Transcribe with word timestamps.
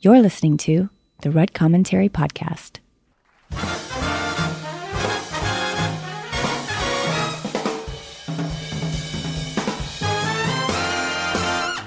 You're 0.00 0.20
listening 0.20 0.58
to 0.58 0.90
the 1.22 1.30
Rudd 1.32 1.52
Commentary 1.52 2.08
Podcast. 2.08 2.78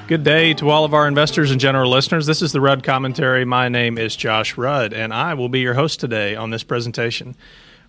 Good 0.10 0.24
day 0.26 0.54
to 0.56 0.70
all 0.70 0.84
of 0.84 0.94
our 0.94 1.08
investors 1.08 1.52
and 1.52 1.62
general 1.62 1.90
listeners. 1.90 2.26
This 2.26 2.42
is 2.42 2.52
the 2.52 2.60
Rudd 2.60 2.84
Commentary. 2.84 3.46
My 3.46 3.70
name 3.70 3.98
is 3.98 4.14
Josh 4.18 4.58
Rudd, 4.58 4.92
and 4.92 5.14
I 5.14 5.34
will 5.34 5.48
be 5.48 5.62
your 5.62 5.76
host 5.76 6.02
today 6.02 6.36
on 6.36 6.50
this 6.50 6.64
presentation. 6.64 7.34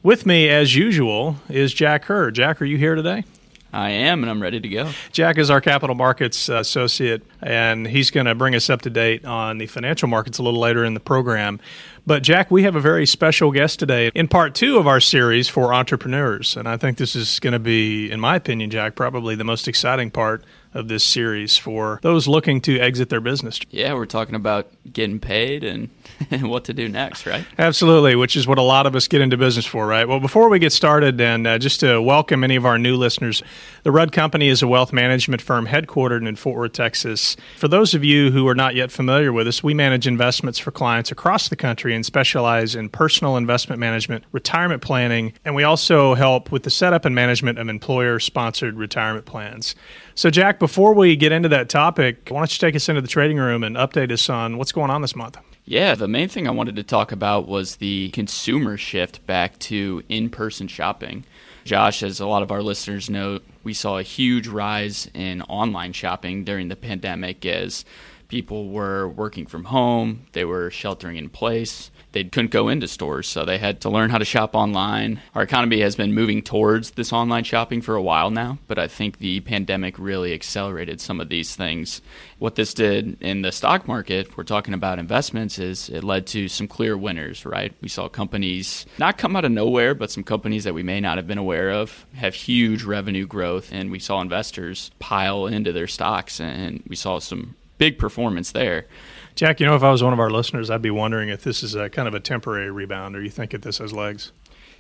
With 0.05 0.25
me, 0.25 0.49
as 0.49 0.77
usual, 0.77 1.39
is 1.49 1.75
Jack 1.75 2.05
Herr. 2.05 2.31
Jack, 2.31 2.63
are 2.63 2.65
you 2.65 2.79
here 2.79 2.95
today? 2.95 3.25
I 3.73 3.91
am, 3.91 4.23
and 4.23 4.31
I'm 4.31 4.43
ready 4.43 4.61
to 4.61 4.69
go. 4.69 4.91
Jack 5.13 5.39
is 5.39 5.49
our 5.51 5.61
capital 5.61 5.95
markets 5.95 6.49
uh, 6.49 6.57
associate, 6.57 7.23
and 7.41 7.87
he's 7.87 8.11
going 8.11 8.27
to 8.27 8.35
bring 8.35 8.55
us 8.55 8.69
up 8.69 8.83
to 8.83 8.91
date 8.91 9.25
on 9.25 9.59
the 9.59 9.67
financial 9.67 10.09
markets 10.09 10.39
a 10.39 10.43
little 10.43 10.61
later 10.61 10.85
in 10.85 10.93
the 10.93 11.01
program. 11.01 11.59
But, 12.07 12.23
Jack, 12.23 12.51
we 12.51 12.65
have 12.65 12.77
a 12.77 12.81
very 12.81 13.07
special 13.07 13.51
guest 13.51 13.79
today 13.79 14.11
in 14.15 14.29
part 14.29 14.55
two 14.55 14.77
of 14.77 14.87
our 14.87 15.01
series 15.01 15.49
for 15.49 15.73
entrepreneurs. 15.73 16.57
And 16.57 16.69
I 16.69 16.77
think 16.77 16.99
this 16.99 17.17
is 17.17 17.41
going 17.41 17.53
to 17.53 17.59
be, 17.59 18.11
in 18.11 18.21
my 18.21 18.37
opinion, 18.37 18.71
Jack, 18.71 18.95
probably 18.95 19.37
the 19.37 19.45
most 19.45 19.69
exciting 19.69 20.11
part 20.11 20.45
of 20.75 20.89
this 20.89 21.05
series 21.05 21.57
for 21.57 22.01
those 22.03 22.27
looking 22.27 22.61
to 22.63 22.79
exit 22.79 23.09
their 23.09 23.21
business. 23.21 23.61
Yeah, 23.71 23.95
we're 23.95 24.07
talking 24.07 24.35
about 24.35 24.69
getting 24.93 25.21
paid 25.21 25.65
and, 25.65 25.91
and 26.31 26.49
what 26.51 26.65
to 26.65 26.73
do 26.73 26.89
next, 26.89 27.27
right? 27.27 27.45
Absolutely, 27.59 28.15
which 28.17 28.37
is 28.37 28.47
what 28.47 28.59
a 28.59 28.63
lot 28.63 28.87
of 28.87 28.95
us 28.95 29.09
get 29.09 29.21
into 29.21 29.37
business 29.37 29.67
for, 29.67 29.87
right? 29.87 30.07
Well, 30.07 30.21
before 30.21 30.49
we 30.49 30.59
get 30.59 30.73
started, 30.73 31.21
and 31.21 31.47
uh, 31.47 31.59
just 31.59 31.81
to 31.81 32.01
welcome 32.01 32.45
any 32.45 32.57
of 32.57 32.67
our 32.67 32.79
new 32.79 32.97
listeners, 32.97 33.43
the 33.83 33.93
Rudd 33.93 34.13
Company 34.13 34.49
is 34.49 34.63
a 34.63 34.69
wealth 34.69 34.93
management 34.93 35.43
firm 35.43 35.67
headquartered 35.67 36.27
in 36.27 36.37
Fort 36.37 36.57
Worth, 36.57 36.73
Texas. 36.73 37.37
For 37.59 37.69
those 37.69 37.95
of 37.95 38.05
you 38.05 38.31
who 38.31 38.47
are 38.49 38.55
not 38.55 38.75
yet 38.75 38.91
familiar 38.93 39.33
with 39.33 39.49
us, 39.49 39.63
we 39.63 39.75
manage 39.75 40.07
investments 40.07 40.59
for 40.59 40.71
clients 40.71 41.11
across 41.11 41.49
the 41.49 41.57
country 41.57 41.95
and 41.95 42.05
specialize 42.05 42.75
in 42.75 42.89
personal 42.89 43.37
investment 43.37 43.81
management, 43.81 44.25
retirement 44.33 44.83
planning, 44.83 45.33
and 45.45 45.55
we 45.55 45.65
also 45.65 46.15
help 46.15 46.53
with 46.53 46.63
the 46.63 46.71
setup 46.71 47.05
and 47.05 47.15
management 47.15 47.59
of 47.59 47.69
employer 47.69 48.19
sponsored 48.19 48.77
retirement 48.77 49.27
plans. 49.27 49.75
So, 50.15 50.31
Jack, 50.31 50.59
before 50.59 50.95
we 50.95 51.17
get 51.17 51.33
into 51.33 51.49
that 51.49 51.69
topic, 51.69 52.29
why 52.29 52.41
don't 52.41 52.53
you 52.53 52.59
take 52.59 52.77
us 52.77 52.89
into 52.89 53.01
the 53.01 53.09
trading 53.09 53.39
room 53.39 53.65
and 53.65 53.77
update 53.77 54.13
us 54.13 54.29
on 54.29 54.59
what's 54.59 54.73
going 54.73 54.91
on 54.91 55.03
this 55.03 55.17
month? 55.17 55.39
Yeah, 55.65 55.95
the 55.95 56.09
main 56.09 56.29
thing 56.29 56.49
I 56.49 56.53
wanted 56.53 56.75
to 56.77 56.83
talk 56.83 57.13
about 57.13 57.47
was 57.47 57.77
the 57.77 58.11
consumer 58.11 58.77
shift 58.77 59.25
back 59.27 59.59
to 59.61 60.03
in 60.09 60.29
person 60.29 60.67
shopping. 60.67 61.25
Josh, 61.65 62.03
as 62.03 62.19
a 62.19 62.27
lot 62.27 62.43
of 62.43 62.51
our 62.51 62.63
listeners 62.63 63.09
know, 63.09 63.39
we 63.63 63.73
saw 63.73 63.99
a 63.99 64.03
huge 64.03 64.49
rise 64.49 65.09
in 65.15 65.41
online 65.43 65.93
shopping 65.93 66.43
during 66.43 66.67
the 66.67 66.75
pandemic 66.75 67.47
as 67.47 67.85
people 68.27 68.71
were 68.71 69.09
working 69.09 69.47
from 69.47 69.65
home, 69.65 70.27
they 70.33 70.45
were 70.45 70.71
sheltering 70.71 71.17
in 71.17 71.29
place 71.29 71.92
they 72.13 72.25
couldn't 72.25 72.51
go 72.51 72.69
into 72.69 72.87
stores, 72.87 73.27
so 73.27 73.45
they 73.45 73.59
had 73.59 73.81
to 73.81 73.91
learn 73.91 74.11
how 74.11 74.19
to 74.19 74.25
shop 74.25 74.55
online. 74.55 75.21
Our 75.35 75.43
economy 75.43 75.81
has 75.81 75.97
been 75.97 76.15
moving 76.15 76.43
towards 76.43 76.93
this 76.93 77.13
online 77.13 77.45
shopping 77.45 77.81
for 77.81 77.95
a 77.95 78.03
while 78.03 78.31
now, 78.31 78.59
but 78.69 78.79
I 78.79 78.87
think 78.87 79.19
the 79.19 79.41
pandemic 79.41 79.99
really 79.99 80.33
accelerated 80.35 81.01
some 81.01 81.21
of 81.21 81.29
these 81.29 81.57
things. 81.57 82.03
What 82.39 82.55
this 82.55 82.75
did 82.75 83.21
in 83.23 83.43
the 83.43 83.53
stock 83.53 83.89
market, 83.89 84.37
we're 84.37 84.45
talking 84.45 84.75
about 84.75 84.99
investments, 84.99 85.59
is 85.59 85.89
it 85.89 86.05
led 86.05 86.27
to 86.29 86.49
some 86.49 86.69
clear 86.69 86.97
winners, 86.97 87.47
right? 87.47 87.75
We 87.81 87.89
saw 87.89 88.09
companies 88.09 88.85
not 88.99 89.19
come 89.19 89.35
out 89.35 89.45
of 89.45 89.53
nowhere, 89.53 89.95
but 89.95 90.11
some 90.11 90.25
companies 90.25 90.65
that 90.65 90.75
we 90.75 90.83
may 90.83 91.01
not 91.01 91.17
have 91.17 91.27
been 91.27 91.39
aware 91.39 91.71
of 91.71 92.07
have 92.15 92.35
huge 92.35 92.85
revenue 92.85 93.27
growth, 93.27 93.73
and 93.73 93.91
we 93.91 93.99
saw 93.99 94.21
investors 94.21 94.91
pile 94.99 95.47
into 95.47 95.73
their 95.73 95.87
stocks, 95.87 96.41
and 96.41 96.83
we 96.87 96.97
saw 96.97 97.19
some 97.19 97.55
big 97.83 97.99
performance 97.99 98.53
there. 98.53 98.87
Jack, 99.35 99.59
you 99.59 99.67
know, 99.67 99.75
if 99.75 99.83
I 99.83 99.91
was 99.91 100.05
one 100.05 100.13
of 100.13 100.21
our 100.21 100.31
listeners, 100.31 100.71
I'd 100.71 100.83
be 100.83 100.91
wondering 100.93 101.31
if 101.31 101.43
this 101.43 101.65
is 101.65 101.75
a 101.75 101.91
kind 101.91 102.07
of 102.07 102.15
a 102.15 102.21
temporary 102.21 102.71
rebound, 102.71 103.17
or 103.17 103.23
you 103.25 103.29
think 103.29 103.51
that 103.51 103.63
this 103.63 103.79
has 103.79 103.93
legs? 103.93 104.31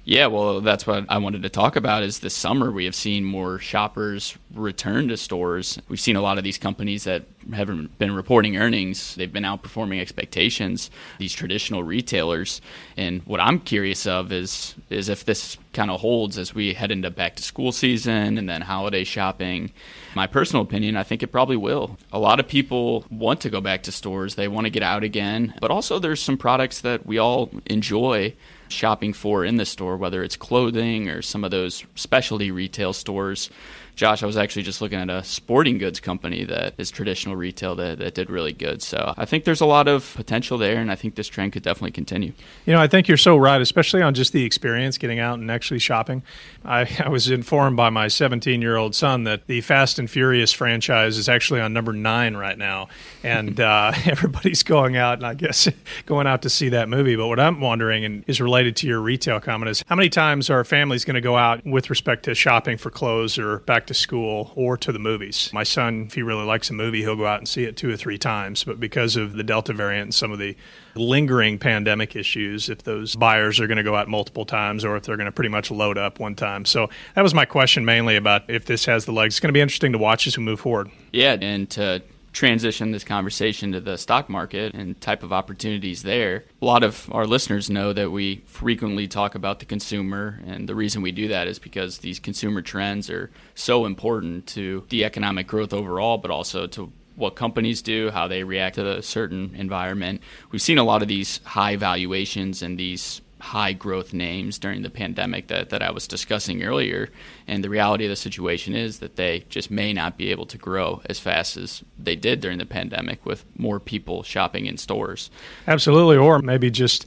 Yeah, 0.04 0.26
well, 0.26 0.60
that's 0.60 0.84
what 0.84 1.06
I 1.08 1.18
wanted 1.18 1.42
to 1.42 1.48
talk 1.48 1.76
about. 1.76 2.02
Is 2.02 2.18
this 2.18 2.34
summer 2.34 2.72
we 2.72 2.86
have 2.86 2.94
seen 2.94 3.24
more 3.24 3.60
shoppers 3.60 4.36
return 4.52 5.06
to 5.08 5.16
stores. 5.16 5.78
We've 5.88 6.00
seen 6.00 6.16
a 6.16 6.20
lot 6.20 6.38
of 6.38 6.44
these 6.44 6.58
companies 6.58 7.04
that 7.04 7.22
haven't 7.52 7.96
been 7.98 8.12
reporting 8.12 8.56
earnings. 8.56 9.14
They've 9.14 9.32
been 9.32 9.44
outperforming 9.44 10.00
expectations. 10.00 10.90
These 11.18 11.34
traditional 11.34 11.84
retailers, 11.84 12.60
and 12.96 13.22
what 13.26 13.38
I'm 13.38 13.60
curious 13.60 14.04
of 14.04 14.32
is 14.32 14.74
is 14.90 15.08
if 15.08 15.24
this 15.24 15.56
kind 15.72 15.90
of 15.90 16.00
holds 16.00 16.36
as 16.36 16.52
we 16.52 16.74
head 16.74 16.90
into 16.90 17.08
back 17.08 17.36
to 17.36 17.42
school 17.44 17.70
season 17.70 18.38
and 18.38 18.48
then 18.48 18.62
holiday 18.62 19.04
shopping. 19.04 19.72
My 20.16 20.26
personal 20.26 20.64
opinion, 20.64 20.96
I 20.96 21.04
think 21.04 21.22
it 21.22 21.28
probably 21.28 21.56
will. 21.56 21.96
A 22.12 22.18
lot 22.18 22.40
of 22.40 22.48
people 22.48 23.04
want 23.08 23.40
to 23.42 23.50
go 23.50 23.60
back 23.60 23.84
to 23.84 23.92
stores. 23.92 24.34
They 24.34 24.48
want 24.48 24.66
to 24.66 24.70
get 24.70 24.82
out 24.82 25.04
again, 25.04 25.54
but 25.60 25.70
also 25.70 26.00
there's 26.00 26.20
some 26.20 26.36
products 26.36 26.80
that 26.80 27.06
we 27.06 27.18
all 27.18 27.50
enjoy 27.66 28.34
shopping 28.72 29.12
for 29.12 29.44
in 29.44 29.56
the 29.56 29.64
store, 29.64 29.96
whether 29.96 30.22
it's 30.22 30.36
clothing 30.36 31.08
or 31.08 31.22
some 31.22 31.44
of 31.44 31.50
those 31.50 31.84
specialty 31.94 32.50
retail 32.50 32.92
stores. 32.92 33.50
Josh, 33.94 34.22
I 34.22 34.26
was 34.26 34.38
actually 34.38 34.62
just 34.62 34.80
looking 34.80 34.98
at 34.98 35.10
a 35.10 35.22
sporting 35.22 35.76
goods 35.76 36.00
company 36.00 36.44
that 36.44 36.72
is 36.78 36.90
traditional 36.90 37.36
retail 37.36 37.74
that, 37.76 37.98
that 37.98 38.14
did 38.14 38.30
really 38.30 38.54
good. 38.54 38.82
So 38.82 39.12
I 39.18 39.26
think 39.26 39.44
there's 39.44 39.60
a 39.60 39.66
lot 39.66 39.86
of 39.86 40.14
potential 40.16 40.56
there, 40.56 40.78
and 40.78 40.90
I 40.90 40.94
think 40.94 41.14
this 41.14 41.28
trend 41.28 41.52
could 41.52 41.62
definitely 41.62 41.90
continue. 41.90 42.32
You 42.64 42.72
know, 42.72 42.80
I 42.80 42.86
think 42.86 43.06
you're 43.06 43.18
so 43.18 43.36
right, 43.36 43.60
especially 43.60 44.00
on 44.00 44.14
just 44.14 44.32
the 44.32 44.44
experience 44.44 44.96
getting 44.96 45.18
out 45.18 45.38
and 45.38 45.50
actually 45.50 45.78
shopping. 45.78 46.22
I, 46.64 46.88
I 47.04 47.10
was 47.10 47.28
informed 47.28 47.76
by 47.76 47.90
my 47.90 48.08
17 48.08 48.62
year 48.62 48.76
old 48.76 48.94
son 48.94 49.24
that 49.24 49.46
the 49.46 49.60
Fast 49.60 49.98
and 49.98 50.10
Furious 50.10 50.52
franchise 50.52 51.18
is 51.18 51.28
actually 51.28 51.60
on 51.60 51.74
number 51.74 51.92
nine 51.92 52.34
right 52.34 52.56
now, 52.56 52.88
and 53.22 53.60
uh, 53.60 53.92
everybody's 54.06 54.62
going 54.62 54.96
out 54.96 55.18
and 55.18 55.26
I 55.26 55.34
guess 55.34 55.68
going 56.06 56.26
out 56.26 56.40
to 56.42 56.50
see 56.50 56.70
that 56.70 56.88
movie. 56.88 57.14
But 57.14 57.26
what 57.26 57.38
I'm 57.38 57.60
wondering 57.60 58.06
and 58.06 58.24
is 58.26 58.40
related 58.40 58.74
to 58.76 58.86
your 58.86 59.00
retail 59.00 59.38
comment 59.38 59.68
is 59.68 59.84
how 59.86 59.96
many 59.96 60.08
times 60.08 60.48
are 60.48 60.64
families 60.64 61.04
going 61.04 61.14
to 61.14 61.20
go 61.20 61.36
out 61.36 61.64
with 61.66 61.90
respect 61.90 62.24
to 62.24 62.34
shopping 62.34 62.78
for 62.78 62.90
clothes 62.90 63.38
or 63.38 63.58
back 63.58 63.82
back 63.82 63.86
to 63.92 63.98
school 63.98 64.52
or 64.54 64.76
to 64.78 64.92
the 64.92 64.98
movies. 64.98 65.50
My 65.52 65.62
son, 65.62 66.04
if 66.06 66.14
he 66.14 66.22
really 66.22 66.44
likes 66.44 66.70
a 66.70 66.72
movie, 66.72 67.02
he'll 67.02 67.16
go 67.16 67.26
out 67.26 67.38
and 67.38 67.48
see 67.48 67.64
it 67.64 67.76
two 67.76 67.90
or 67.90 67.96
three 67.96 68.18
times. 68.18 68.64
But 68.64 68.80
because 68.80 69.16
of 69.16 69.34
the 69.34 69.42
Delta 69.42 69.72
variant 69.72 70.04
and 70.04 70.14
some 70.14 70.32
of 70.32 70.38
the 70.38 70.56
lingering 70.94 71.58
pandemic 71.58 72.16
issues, 72.16 72.68
if 72.68 72.82
those 72.82 73.14
buyers 73.14 73.60
are 73.60 73.66
going 73.66 73.76
to 73.76 73.82
go 73.82 73.94
out 73.94 74.08
multiple 74.08 74.44
times 74.44 74.84
or 74.84 74.96
if 74.96 75.04
they're 75.04 75.16
going 75.16 75.26
to 75.26 75.32
pretty 75.32 75.48
much 75.48 75.70
load 75.70 75.98
up 75.98 76.18
one 76.18 76.34
time. 76.34 76.64
So 76.64 76.88
that 77.14 77.22
was 77.22 77.34
my 77.34 77.44
question 77.44 77.84
mainly 77.84 78.16
about 78.16 78.48
if 78.48 78.66
this 78.66 78.84
has 78.86 79.04
the 79.04 79.12
legs. 79.12 79.34
It's 79.34 79.40
going 79.40 79.48
to 79.48 79.52
be 79.52 79.60
interesting 79.60 79.92
to 79.92 79.98
watch 79.98 80.26
as 80.26 80.36
we 80.36 80.44
move 80.44 80.60
forward. 80.60 80.90
Yeah, 81.12 81.36
and 81.40 81.68
to 81.70 82.02
transition 82.32 82.90
this 82.90 83.04
conversation 83.04 83.72
to 83.72 83.80
the 83.80 83.96
stock 83.98 84.28
market 84.28 84.74
and 84.74 85.00
type 85.00 85.22
of 85.22 85.32
opportunities 85.32 86.02
there. 86.02 86.44
A 86.60 86.64
lot 86.64 86.82
of 86.82 87.08
our 87.12 87.26
listeners 87.26 87.68
know 87.68 87.92
that 87.92 88.10
we 88.10 88.42
frequently 88.46 89.06
talk 89.06 89.34
about 89.34 89.58
the 89.58 89.66
consumer, 89.66 90.40
and 90.46 90.68
the 90.68 90.74
reason 90.74 91.02
we 91.02 91.12
do 91.12 91.28
that 91.28 91.46
is 91.46 91.58
because 91.58 91.98
these 91.98 92.18
consumer 92.18 92.62
trends 92.62 93.10
are 93.10 93.30
so 93.54 93.84
important 93.84 94.46
to 94.48 94.84
the 94.88 95.04
economic 95.04 95.46
growth 95.46 95.72
overall, 95.72 96.18
but 96.18 96.30
also 96.30 96.66
to 96.68 96.90
what 97.14 97.36
companies 97.36 97.82
do, 97.82 98.10
how 98.10 98.26
they 98.26 98.42
react 98.42 98.76
to 98.76 98.98
a 98.98 99.02
certain 99.02 99.54
environment. 99.54 100.22
We've 100.50 100.62
seen 100.62 100.78
a 100.78 100.84
lot 100.84 101.02
of 101.02 101.08
these 101.08 101.40
high 101.44 101.76
valuations 101.76 102.62
and 102.62 102.78
these 102.78 103.20
high 103.42 103.72
growth 103.72 104.12
names 104.12 104.56
during 104.56 104.82
the 104.82 104.88
pandemic 104.88 105.48
that, 105.48 105.70
that 105.70 105.82
I 105.82 105.90
was 105.90 106.06
discussing 106.06 106.62
earlier. 106.62 107.10
And 107.48 107.64
the 107.64 107.68
reality 107.68 108.04
of 108.04 108.10
the 108.10 108.16
situation 108.16 108.72
is 108.72 109.00
that 109.00 109.16
they 109.16 109.44
just 109.48 109.68
may 109.68 109.92
not 109.92 110.16
be 110.16 110.30
able 110.30 110.46
to 110.46 110.56
grow 110.56 111.02
as 111.06 111.18
fast 111.18 111.56
as 111.56 111.82
they 111.98 112.14
did 112.14 112.40
during 112.40 112.58
the 112.58 112.64
pandemic 112.64 113.26
with 113.26 113.44
more 113.58 113.80
people 113.80 114.22
shopping 114.22 114.66
in 114.66 114.76
stores. 114.76 115.28
Absolutely. 115.66 116.16
Or 116.16 116.38
maybe 116.38 116.70
just 116.70 117.04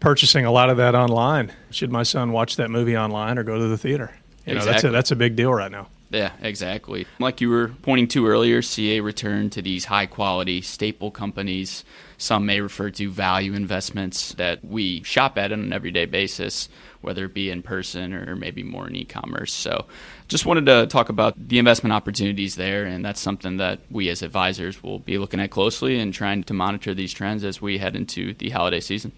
purchasing 0.00 0.46
a 0.46 0.50
lot 0.50 0.70
of 0.70 0.78
that 0.78 0.94
online. 0.94 1.52
Should 1.70 1.92
my 1.92 2.02
son 2.02 2.32
watch 2.32 2.56
that 2.56 2.70
movie 2.70 2.96
online 2.96 3.36
or 3.36 3.42
go 3.42 3.58
to 3.58 3.68
the 3.68 3.76
theater? 3.76 4.16
You 4.46 4.54
know, 4.54 4.60
exactly. 4.60 4.72
that's 4.72 4.84
a, 4.84 4.90
that's 4.90 5.10
a 5.10 5.16
big 5.16 5.36
deal 5.36 5.52
right 5.52 5.70
now. 5.70 5.88
Yeah, 6.14 6.30
exactly. 6.40 7.08
Like 7.18 7.40
you 7.40 7.50
were 7.50 7.72
pointing 7.82 8.06
to 8.08 8.28
earlier, 8.28 8.62
CA 8.62 9.00
returned 9.00 9.50
to 9.52 9.62
these 9.62 9.86
high 9.86 10.06
quality 10.06 10.60
staple 10.60 11.10
companies. 11.10 11.84
Some 12.18 12.46
may 12.46 12.60
refer 12.60 12.90
to 12.90 13.10
value 13.10 13.52
investments 13.52 14.32
that 14.34 14.64
we 14.64 15.02
shop 15.02 15.36
at 15.36 15.50
on 15.50 15.58
an 15.58 15.72
everyday 15.72 16.04
basis, 16.04 16.68
whether 17.00 17.24
it 17.24 17.34
be 17.34 17.50
in 17.50 17.62
person 17.62 18.14
or 18.14 18.36
maybe 18.36 18.62
more 18.62 18.86
in 18.86 18.94
e 18.94 19.04
commerce. 19.04 19.52
So, 19.52 19.86
just 20.28 20.46
wanted 20.46 20.66
to 20.66 20.86
talk 20.86 21.08
about 21.08 21.34
the 21.36 21.58
investment 21.58 21.92
opportunities 21.92 22.54
there, 22.54 22.84
and 22.84 23.04
that's 23.04 23.20
something 23.20 23.56
that 23.56 23.80
we 23.90 24.08
as 24.08 24.22
advisors 24.22 24.84
will 24.84 25.00
be 25.00 25.18
looking 25.18 25.40
at 25.40 25.50
closely 25.50 25.98
and 25.98 26.14
trying 26.14 26.44
to 26.44 26.54
monitor 26.54 26.94
these 26.94 27.12
trends 27.12 27.42
as 27.42 27.60
we 27.60 27.78
head 27.78 27.96
into 27.96 28.34
the 28.34 28.50
holiday 28.50 28.80
season. 28.80 29.10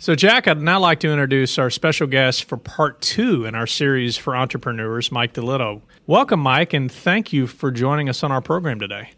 So, 0.00 0.14
Jack, 0.14 0.48
I'd 0.48 0.62
now 0.62 0.80
like 0.80 1.00
to 1.00 1.10
introduce 1.10 1.58
our 1.58 1.68
special 1.68 2.06
guest 2.06 2.44
for 2.44 2.56
part 2.56 3.02
two 3.02 3.44
in 3.44 3.54
our 3.54 3.66
series 3.66 4.16
for 4.16 4.34
entrepreneurs, 4.34 5.12
Mike 5.12 5.34
DeLitta. 5.34 5.82
Welcome, 6.06 6.40
Mike, 6.40 6.72
and 6.72 6.90
thank 6.90 7.34
you 7.34 7.46
for 7.46 7.70
joining 7.70 8.08
us 8.08 8.22
on 8.22 8.32
our 8.32 8.40
program 8.40 8.80
today. 8.80 9.10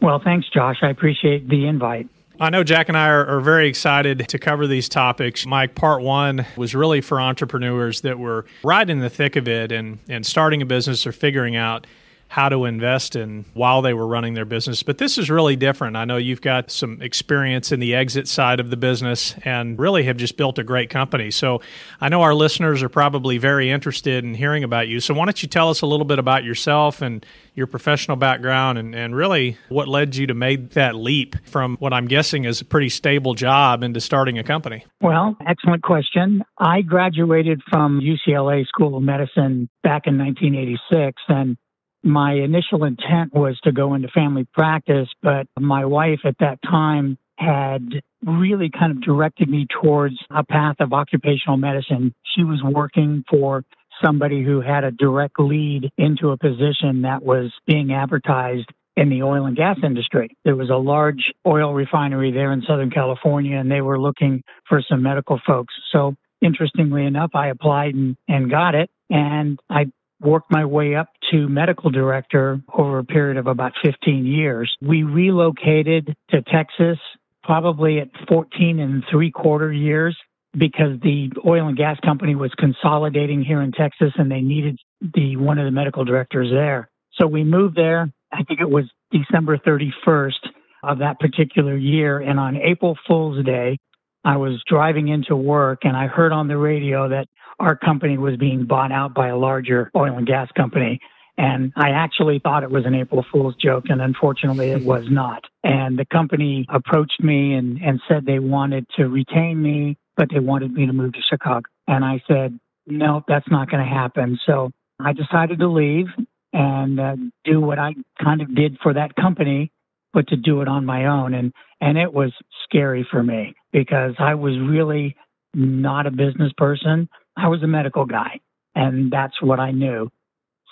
Well, 0.00 0.18
thanks, 0.18 0.48
Josh. 0.48 0.78
I 0.80 0.88
appreciate 0.88 1.46
the 1.50 1.66
invite. 1.66 2.08
I 2.40 2.48
know 2.48 2.64
Jack 2.64 2.88
and 2.88 2.96
I 2.96 3.08
are, 3.08 3.26
are, 3.26 3.40
very 3.40 3.68
excited 3.68 4.30
to 4.30 4.38
cover 4.38 4.66
these 4.66 4.88
topics. 4.88 5.44
Mike, 5.44 5.74
part 5.74 6.00
one 6.00 6.46
was 6.56 6.74
really 6.74 7.02
for 7.02 7.20
entrepreneurs 7.20 8.00
that 8.00 8.18
were 8.18 8.46
right 8.64 8.88
in 8.88 9.00
the 9.00 9.10
thick 9.10 9.36
of 9.36 9.46
it 9.46 9.70
and, 9.70 9.98
and 10.08 10.24
starting 10.24 10.62
a 10.62 10.66
business 10.66 11.06
or 11.06 11.12
figuring 11.12 11.54
out 11.54 11.86
how 12.30 12.48
to 12.48 12.64
invest 12.64 13.16
in 13.16 13.44
while 13.54 13.82
they 13.82 13.92
were 13.92 14.06
running 14.06 14.34
their 14.34 14.44
business. 14.44 14.84
But 14.84 14.98
this 14.98 15.18
is 15.18 15.28
really 15.28 15.56
different. 15.56 15.96
I 15.96 16.04
know 16.04 16.16
you've 16.16 16.40
got 16.40 16.70
some 16.70 17.02
experience 17.02 17.72
in 17.72 17.80
the 17.80 17.96
exit 17.96 18.28
side 18.28 18.60
of 18.60 18.70
the 18.70 18.76
business 18.76 19.34
and 19.44 19.76
really 19.76 20.04
have 20.04 20.16
just 20.16 20.36
built 20.36 20.56
a 20.56 20.62
great 20.62 20.90
company. 20.90 21.32
So 21.32 21.60
I 22.00 22.08
know 22.08 22.22
our 22.22 22.32
listeners 22.32 22.84
are 22.84 22.88
probably 22.88 23.38
very 23.38 23.68
interested 23.68 24.22
in 24.22 24.34
hearing 24.34 24.62
about 24.62 24.86
you. 24.86 25.00
So 25.00 25.12
why 25.12 25.24
don't 25.24 25.42
you 25.42 25.48
tell 25.48 25.70
us 25.70 25.80
a 25.80 25.86
little 25.86 26.04
bit 26.04 26.20
about 26.20 26.44
yourself 26.44 27.02
and 27.02 27.26
your 27.56 27.66
professional 27.66 28.16
background 28.16 28.78
and, 28.78 28.94
and 28.94 29.16
really 29.16 29.58
what 29.68 29.88
led 29.88 30.14
you 30.14 30.28
to 30.28 30.34
make 30.34 30.70
that 30.70 30.94
leap 30.94 31.34
from 31.48 31.78
what 31.78 31.92
I'm 31.92 32.06
guessing 32.06 32.44
is 32.44 32.60
a 32.60 32.64
pretty 32.64 32.90
stable 32.90 33.34
job 33.34 33.82
into 33.82 34.00
starting 34.00 34.38
a 34.38 34.44
company? 34.44 34.86
Well, 35.00 35.36
excellent 35.44 35.82
question. 35.82 36.44
I 36.56 36.82
graduated 36.82 37.60
from 37.68 38.00
UCLA 38.00 38.68
School 38.68 38.96
of 38.96 39.02
Medicine 39.02 39.68
back 39.82 40.02
in 40.06 40.16
1986 40.16 41.20
and 41.26 41.56
my 42.02 42.34
initial 42.34 42.84
intent 42.84 43.34
was 43.34 43.58
to 43.64 43.72
go 43.72 43.94
into 43.94 44.08
family 44.08 44.46
practice, 44.52 45.08
but 45.22 45.46
my 45.58 45.84
wife 45.84 46.20
at 46.24 46.36
that 46.40 46.58
time 46.62 47.18
had 47.36 48.02
really 48.24 48.70
kind 48.70 48.92
of 48.92 49.02
directed 49.02 49.48
me 49.48 49.66
towards 49.82 50.16
a 50.30 50.44
path 50.44 50.76
of 50.80 50.92
occupational 50.92 51.56
medicine. 51.56 52.14
She 52.34 52.44
was 52.44 52.62
working 52.62 53.24
for 53.28 53.64
somebody 54.04 54.42
who 54.42 54.60
had 54.60 54.84
a 54.84 54.90
direct 54.90 55.38
lead 55.38 55.90
into 55.98 56.30
a 56.30 56.38
position 56.38 57.02
that 57.02 57.22
was 57.22 57.52
being 57.66 57.92
advertised 57.92 58.68
in 58.96 59.08
the 59.08 59.22
oil 59.22 59.46
and 59.46 59.56
gas 59.56 59.78
industry. 59.82 60.36
There 60.44 60.56
was 60.56 60.70
a 60.70 60.76
large 60.76 61.32
oil 61.46 61.72
refinery 61.72 62.32
there 62.32 62.52
in 62.52 62.62
Southern 62.66 62.90
California, 62.90 63.56
and 63.58 63.70
they 63.70 63.80
were 63.80 64.00
looking 64.00 64.42
for 64.68 64.82
some 64.88 65.02
medical 65.02 65.40
folks. 65.46 65.74
So, 65.92 66.14
interestingly 66.42 67.04
enough, 67.06 67.30
I 67.34 67.48
applied 67.48 67.94
and, 67.94 68.16
and 68.28 68.50
got 68.50 68.74
it. 68.74 68.90
And 69.08 69.58
I 69.68 69.90
worked 70.20 70.50
my 70.50 70.64
way 70.64 70.94
up 70.94 71.08
to 71.30 71.48
medical 71.48 71.90
director 71.90 72.60
over 72.72 72.98
a 72.98 73.04
period 73.04 73.36
of 73.36 73.46
about 73.46 73.72
15 73.82 74.26
years. 74.26 74.72
We 74.80 75.02
relocated 75.02 76.14
to 76.30 76.42
Texas 76.42 76.98
probably 77.42 77.98
at 77.98 78.08
14 78.28 78.80
and 78.80 79.02
three 79.10 79.30
quarter 79.30 79.72
years 79.72 80.16
because 80.52 81.00
the 81.02 81.30
oil 81.46 81.68
and 81.68 81.76
gas 81.76 81.98
company 82.04 82.34
was 82.34 82.52
consolidating 82.58 83.42
here 83.42 83.62
in 83.62 83.72
Texas 83.72 84.12
and 84.16 84.30
they 84.30 84.40
needed 84.40 84.78
the 85.00 85.36
one 85.36 85.58
of 85.58 85.64
the 85.64 85.70
medical 85.70 86.04
directors 86.04 86.50
there. 86.50 86.90
So 87.14 87.26
we 87.26 87.44
moved 87.44 87.76
there. 87.76 88.12
I 88.32 88.42
think 88.44 88.60
it 88.60 88.68
was 88.68 88.84
December 89.10 89.58
31st 89.58 90.48
of 90.82 90.98
that 90.98 91.18
particular 91.18 91.76
year. 91.76 92.18
And 92.18 92.38
on 92.38 92.56
April 92.56 92.96
Fool's 93.06 93.44
Day, 93.44 93.78
I 94.24 94.36
was 94.36 94.62
driving 94.66 95.08
into 95.08 95.34
work 95.34 95.80
and 95.84 95.96
I 95.96 96.06
heard 96.06 96.32
on 96.32 96.48
the 96.48 96.58
radio 96.58 97.08
that 97.08 97.26
our 97.60 97.76
company 97.76 98.18
was 98.18 98.36
being 98.36 98.64
bought 98.64 98.92
out 98.92 99.14
by 99.14 99.28
a 99.28 99.36
larger 99.36 99.90
oil 99.96 100.16
and 100.16 100.26
gas 100.26 100.48
company. 100.56 101.00
And 101.38 101.72
I 101.76 101.90
actually 101.90 102.38
thought 102.38 102.64
it 102.64 102.70
was 102.70 102.84
an 102.84 102.94
April 102.94 103.24
Fool's 103.32 103.54
joke, 103.56 103.84
and 103.88 104.02
unfortunately 104.02 104.70
it 104.70 104.84
was 104.84 105.04
not. 105.08 105.44
And 105.62 105.98
the 105.98 106.04
company 106.04 106.66
approached 106.68 107.22
me 107.22 107.54
and, 107.54 107.78
and 107.80 108.00
said 108.08 108.26
they 108.26 108.40
wanted 108.40 108.86
to 108.96 109.08
retain 109.08 109.62
me 109.62 109.96
but 110.20 110.28
they 110.30 110.38
wanted 110.38 110.70
me 110.74 110.84
to 110.84 110.92
move 110.92 111.14
to 111.14 111.20
Chicago. 111.30 111.66
And 111.88 112.04
I 112.04 112.22
said, 112.28 112.60
no, 112.86 113.24
that's 113.26 113.50
not 113.50 113.70
going 113.70 113.82
to 113.82 113.90
happen. 113.90 114.38
So 114.44 114.70
I 115.00 115.14
decided 115.14 115.60
to 115.60 115.66
leave 115.66 116.08
and 116.52 117.00
uh, 117.00 117.16
do 117.44 117.58
what 117.58 117.78
I 117.78 117.94
kind 118.22 118.42
of 118.42 118.54
did 118.54 118.76
for 118.82 118.92
that 118.92 119.16
company, 119.16 119.72
but 120.12 120.28
to 120.28 120.36
do 120.36 120.60
it 120.60 120.68
on 120.68 120.84
my 120.84 121.06
own. 121.06 121.32
And, 121.32 121.54
and 121.80 121.96
it 121.96 122.12
was 122.12 122.32
scary 122.64 123.06
for 123.10 123.22
me 123.22 123.54
because 123.72 124.12
I 124.18 124.34
was 124.34 124.58
really 124.58 125.16
not 125.54 126.06
a 126.06 126.10
business 126.10 126.52
person. 126.58 127.08
I 127.42 127.48
was 127.48 127.62
a 127.62 127.66
medical 127.66 128.04
guy 128.04 128.40
and 128.74 129.10
that's 129.10 129.40
what 129.40 129.60
I 129.60 129.70
knew. 129.70 130.10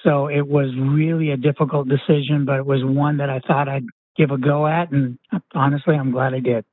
So 0.05 0.29
it 0.29 0.47
was 0.47 0.69
really 0.79 1.31
a 1.31 1.37
difficult 1.37 1.89
decision, 1.89 2.45
but 2.45 2.57
it 2.57 2.67
was 2.67 2.81
one 2.85 3.17
that 3.19 3.31
I 3.31 3.41
thought 3.41 3.69
I'd 3.69 3.87
give 4.19 4.33
a 4.33 4.37
go 4.37 4.67
at. 4.67 4.91
And 4.91 5.19
honestly, 5.55 5.95
I'm 5.95 6.11
glad 6.11 6.35
I 6.35 6.41
did. 6.41 6.65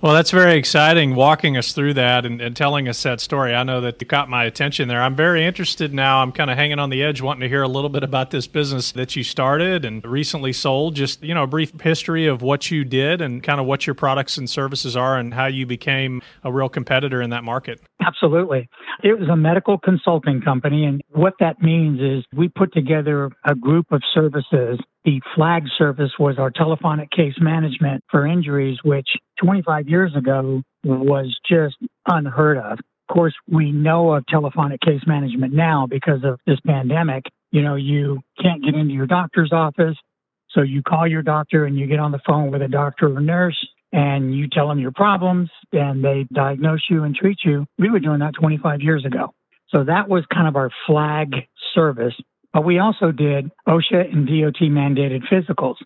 Well, 0.00 0.12
that's 0.12 0.30
very 0.30 0.56
exciting 0.56 1.14
walking 1.14 1.56
us 1.56 1.72
through 1.72 1.94
that 1.94 2.26
and, 2.26 2.40
and, 2.40 2.54
telling 2.54 2.88
us 2.88 3.02
that 3.04 3.20
story. 3.20 3.54
I 3.54 3.62
know 3.62 3.80
that 3.80 4.00
you 4.00 4.06
caught 4.06 4.28
my 4.28 4.44
attention 4.44 4.86
there. 4.86 5.00
I'm 5.00 5.16
very 5.16 5.46
interested 5.46 5.94
now. 5.94 6.20
I'm 6.20 6.30
kind 6.30 6.50
of 6.50 6.58
hanging 6.58 6.78
on 6.78 6.90
the 6.90 7.02
edge, 7.02 7.22
wanting 7.22 7.40
to 7.40 7.48
hear 7.48 7.62
a 7.62 7.68
little 7.68 7.88
bit 7.88 8.02
about 8.02 8.30
this 8.30 8.46
business 8.46 8.92
that 8.92 9.16
you 9.16 9.24
started 9.24 9.84
and 9.84 10.04
recently 10.04 10.52
sold. 10.52 10.94
Just, 10.94 11.22
you 11.22 11.32
know, 11.32 11.44
a 11.44 11.46
brief 11.46 11.72
history 11.80 12.26
of 12.26 12.42
what 12.42 12.70
you 12.70 12.84
did 12.84 13.22
and 13.22 13.42
kind 13.42 13.60
of 13.60 13.66
what 13.66 13.86
your 13.86 13.94
products 13.94 14.36
and 14.36 14.50
services 14.50 14.94
are 14.94 15.16
and 15.16 15.32
how 15.32 15.46
you 15.46 15.64
became 15.64 16.20
a 16.44 16.52
real 16.52 16.68
competitor 16.68 17.22
in 17.22 17.30
that 17.30 17.44
market. 17.44 17.80
Absolutely. 18.04 18.68
It 19.02 19.18
was 19.18 19.28
a 19.30 19.36
medical 19.36 19.78
consulting 19.78 20.42
company. 20.42 20.84
And 20.84 21.00
what 21.08 21.34
that 21.40 21.62
means 21.62 22.00
is 22.00 22.24
we 22.36 22.48
put 22.48 22.72
together 22.74 23.30
a 23.44 23.54
group 23.54 23.86
of 23.90 24.02
services 24.12 24.78
the 25.04 25.20
flag 25.34 25.64
service 25.78 26.12
was 26.18 26.38
our 26.38 26.50
telephonic 26.50 27.10
case 27.10 27.34
management 27.40 28.04
for 28.10 28.26
injuries, 28.26 28.78
which 28.84 29.08
25 29.42 29.88
years 29.88 30.14
ago 30.16 30.62
was 30.84 31.36
just 31.48 31.76
unheard 32.06 32.58
of. 32.58 32.72
Of 32.72 33.14
course, 33.14 33.34
we 33.48 33.72
know 33.72 34.12
of 34.12 34.26
telephonic 34.26 34.80
case 34.80 35.02
management 35.06 35.52
now 35.52 35.86
because 35.88 36.22
of 36.22 36.38
this 36.46 36.58
pandemic. 36.66 37.24
You 37.50 37.62
know, 37.62 37.74
you 37.74 38.20
can't 38.40 38.62
get 38.62 38.74
into 38.74 38.94
your 38.94 39.06
doctor's 39.06 39.52
office. 39.52 39.96
So 40.50 40.62
you 40.62 40.82
call 40.82 41.06
your 41.06 41.22
doctor 41.22 41.64
and 41.64 41.78
you 41.78 41.86
get 41.86 41.98
on 41.98 42.12
the 42.12 42.20
phone 42.26 42.50
with 42.50 42.62
a 42.62 42.68
doctor 42.68 43.16
or 43.16 43.20
nurse 43.20 43.56
and 43.92 44.34
you 44.34 44.48
tell 44.48 44.68
them 44.68 44.78
your 44.78 44.92
problems 44.92 45.50
and 45.72 46.04
they 46.04 46.26
diagnose 46.32 46.84
you 46.88 47.04
and 47.04 47.14
treat 47.14 47.38
you. 47.44 47.66
We 47.78 47.90
were 47.90 48.00
doing 48.00 48.20
that 48.20 48.34
25 48.34 48.80
years 48.80 49.04
ago. 49.04 49.32
So 49.68 49.84
that 49.84 50.08
was 50.08 50.24
kind 50.32 50.48
of 50.48 50.56
our 50.56 50.70
flag 50.86 51.34
service. 51.74 52.14
But 52.52 52.64
we 52.64 52.78
also 52.78 53.12
did 53.12 53.50
OSHA 53.68 54.12
and 54.12 54.26
DOT 54.26 54.60
mandated 54.62 55.22
physicals, 55.30 55.76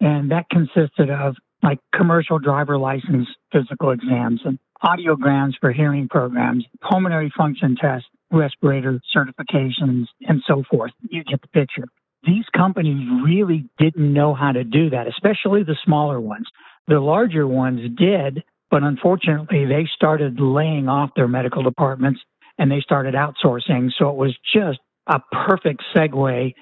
and 0.00 0.30
that 0.30 0.46
consisted 0.50 1.10
of 1.10 1.36
like 1.62 1.78
commercial 1.94 2.38
driver 2.38 2.78
license 2.78 3.28
physical 3.52 3.90
exams 3.90 4.40
and 4.44 4.58
audiograms 4.84 5.52
for 5.60 5.72
hearing 5.72 6.08
programs, 6.08 6.64
pulmonary 6.88 7.32
function 7.36 7.76
tests, 7.80 8.08
respirator 8.32 9.00
certifications, 9.14 10.06
and 10.22 10.42
so 10.46 10.64
forth. 10.70 10.90
You 11.08 11.22
get 11.24 11.40
the 11.40 11.48
picture. 11.48 11.84
These 12.24 12.44
companies 12.56 13.06
really 13.24 13.68
didn't 13.78 14.12
know 14.12 14.34
how 14.34 14.52
to 14.52 14.64
do 14.64 14.90
that, 14.90 15.06
especially 15.08 15.64
the 15.64 15.76
smaller 15.84 16.20
ones. 16.20 16.46
The 16.88 17.00
larger 17.00 17.46
ones 17.46 17.80
did, 17.96 18.42
but 18.70 18.82
unfortunately, 18.82 19.66
they 19.66 19.88
started 19.94 20.40
laying 20.40 20.88
off 20.88 21.10
their 21.14 21.28
medical 21.28 21.62
departments 21.62 22.20
and 22.58 22.70
they 22.70 22.80
started 22.80 23.14
outsourcing. 23.14 23.90
So 23.98 24.10
it 24.10 24.16
was 24.16 24.36
just 24.54 24.78
a 25.06 25.20
perfect 25.46 25.82
segue 25.94 26.54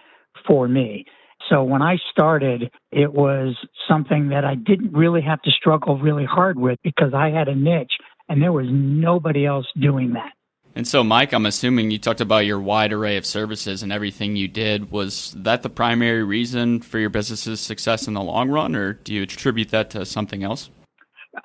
for 0.47 0.69
me. 0.69 1.05
So 1.49 1.63
when 1.63 1.83
I 1.83 1.97
started, 2.11 2.71
it 2.93 3.13
was 3.13 3.57
something 3.89 4.29
that 4.29 4.45
I 4.45 4.55
didn't 4.55 4.93
really 4.93 5.23
have 5.23 5.43
to 5.43 5.51
struggle 5.51 5.99
really 5.99 6.25
hard 6.25 6.59
with 6.59 6.79
because 6.85 7.13
I 7.15 7.31
had 7.31 7.49
a 7.49 7.55
niche 7.55 7.93
and 8.29 8.41
there 8.41 8.53
was 8.53 8.67
nobody 8.71 9.47
else 9.47 9.67
doing 9.79 10.13
that. 10.13 10.33
And 10.77 10.87
so, 10.87 11.03
Mike, 11.03 11.33
I'm 11.33 11.47
assuming 11.47 11.91
you 11.91 11.99
talked 11.99 12.21
about 12.21 12.47
your 12.47 12.61
wide 12.61 12.93
array 12.93 13.17
of 13.17 13.27
services 13.27 13.83
and 13.83 13.93
everything 13.93 14.37
you 14.37 14.47
did. 14.47 14.93
Was 14.93 15.35
that 15.37 15.63
the 15.63 15.69
primary 15.69 16.23
reason 16.23 16.81
for 16.81 17.01
your 17.01 17.11
business's 17.11 17.61
success 17.61 18.07
in 18.07 18.15
the 18.15 18.23
long 18.23 18.51
run, 18.51 18.77
or 18.77 18.93
do 18.93 19.13
you 19.13 19.25
attribute 19.25 19.71
that 19.71 19.91
to 19.91 20.07
something 20.07 20.45
else? 20.45 20.71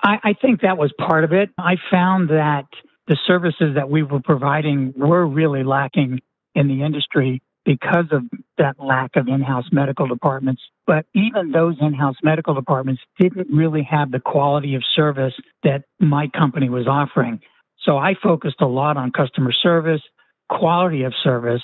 I, 0.04 0.18
I 0.22 0.32
think 0.40 0.60
that 0.60 0.78
was 0.78 0.92
part 0.98 1.24
of 1.24 1.32
it. 1.32 1.50
I 1.58 1.74
found 1.90 2.30
that 2.30 2.66
the 3.08 3.16
services 3.26 3.74
that 3.74 3.90
we 3.90 4.04
were 4.04 4.20
providing 4.20 4.94
were 4.96 5.26
really 5.26 5.64
lacking 5.64 6.20
in 6.56 6.66
the 6.66 6.82
industry 6.82 7.40
because 7.64 8.06
of 8.12 8.22
that 8.58 8.76
lack 8.82 9.16
of 9.16 9.28
in-house 9.28 9.66
medical 9.70 10.06
departments. 10.06 10.62
But 10.86 11.04
even 11.14 11.50
those 11.52 11.76
in-house 11.80 12.16
medical 12.22 12.54
departments 12.54 13.02
didn't 13.18 13.48
really 13.52 13.86
have 13.90 14.10
the 14.10 14.20
quality 14.20 14.74
of 14.74 14.82
service 14.94 15.34
that 15.64 15.82
my 16.00 16.28
company 16.28 16.68
was 16.68 16.86
offering. 16.88 17.40
So 17.84 17.98
I 17.98 18.14
focused 18.20 18.60
a 18.60 18.66
lot 18.66 18.96
on 18.96 19.12
customer 19.12 19.52
service, 19.52 20.00
quality 20.48 21.02
of 21.02 21.12
service, 21.22 21.60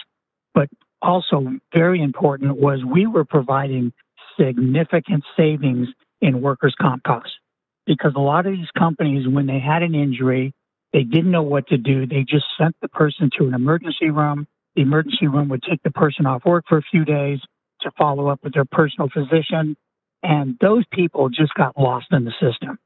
but 0.54 0.68
also 1.00 1.48
very 1.74 2.02
important 2.02 2.58
was 2.58 2.84
we 2.84 3.06
were 3.06 3.24
providing 3.24 3.92
significant 4.38 5.24
savings 5.36 5.88
in 6.20 6.42
workers' 6.42 6.74
comp 6.80 7.04
costs 7.04 7.32
because 7.86 8.12
a 8.16 8.20
lot 8.20 8.46
of 8.46 8.52
these 8.52 8.70
companies, 8.78 9.26
when 9.26 9.46
they 9.46 9.58
had 9.58 9.82
an 9.82 9.94
injury, 9.94 10.52
they 10.92 11.02
didn't 11.04 11.30
know 11.30 11.42
what 11.42 11.68
to 11.68 11.78
do. 11.78 12.06
They 12.06 12.24
just 12.28 12.44
sent 12.58 12.76
the 12.82 12.88
person 12.88 13.30
to 13.38 13.46
an 13.46 13.54
emergency 13.54 14.10
room 14.10 14.46
the 14.74 14.82
emergency 14.82 15.26
room 15.26 15.48
would 15.48 15.62
take 15.68 15.82
the 15.82 15.90
person 15.90 16.26
off 16.26 16.44
work 16.44 16.64
for 16.68 16.78
a 16.78 16.82
few 16.90 17.04
days 17.04 17.38
to 17.82 17.90
follow 17.98 18.28
up 18.28 18.40
with 18.42 18.54
their 18.54 18.64
personal 18.64 19.08
physician. 19.12 19.76
And 20.22 20.56
those 20.60 20.84
people 20.92 21.28
just 21.28 21.54
got 21.54 21.78
lost 21.78 22.06
in 22.12 22.24
the 22.24 22.32
system. 22.40 22.78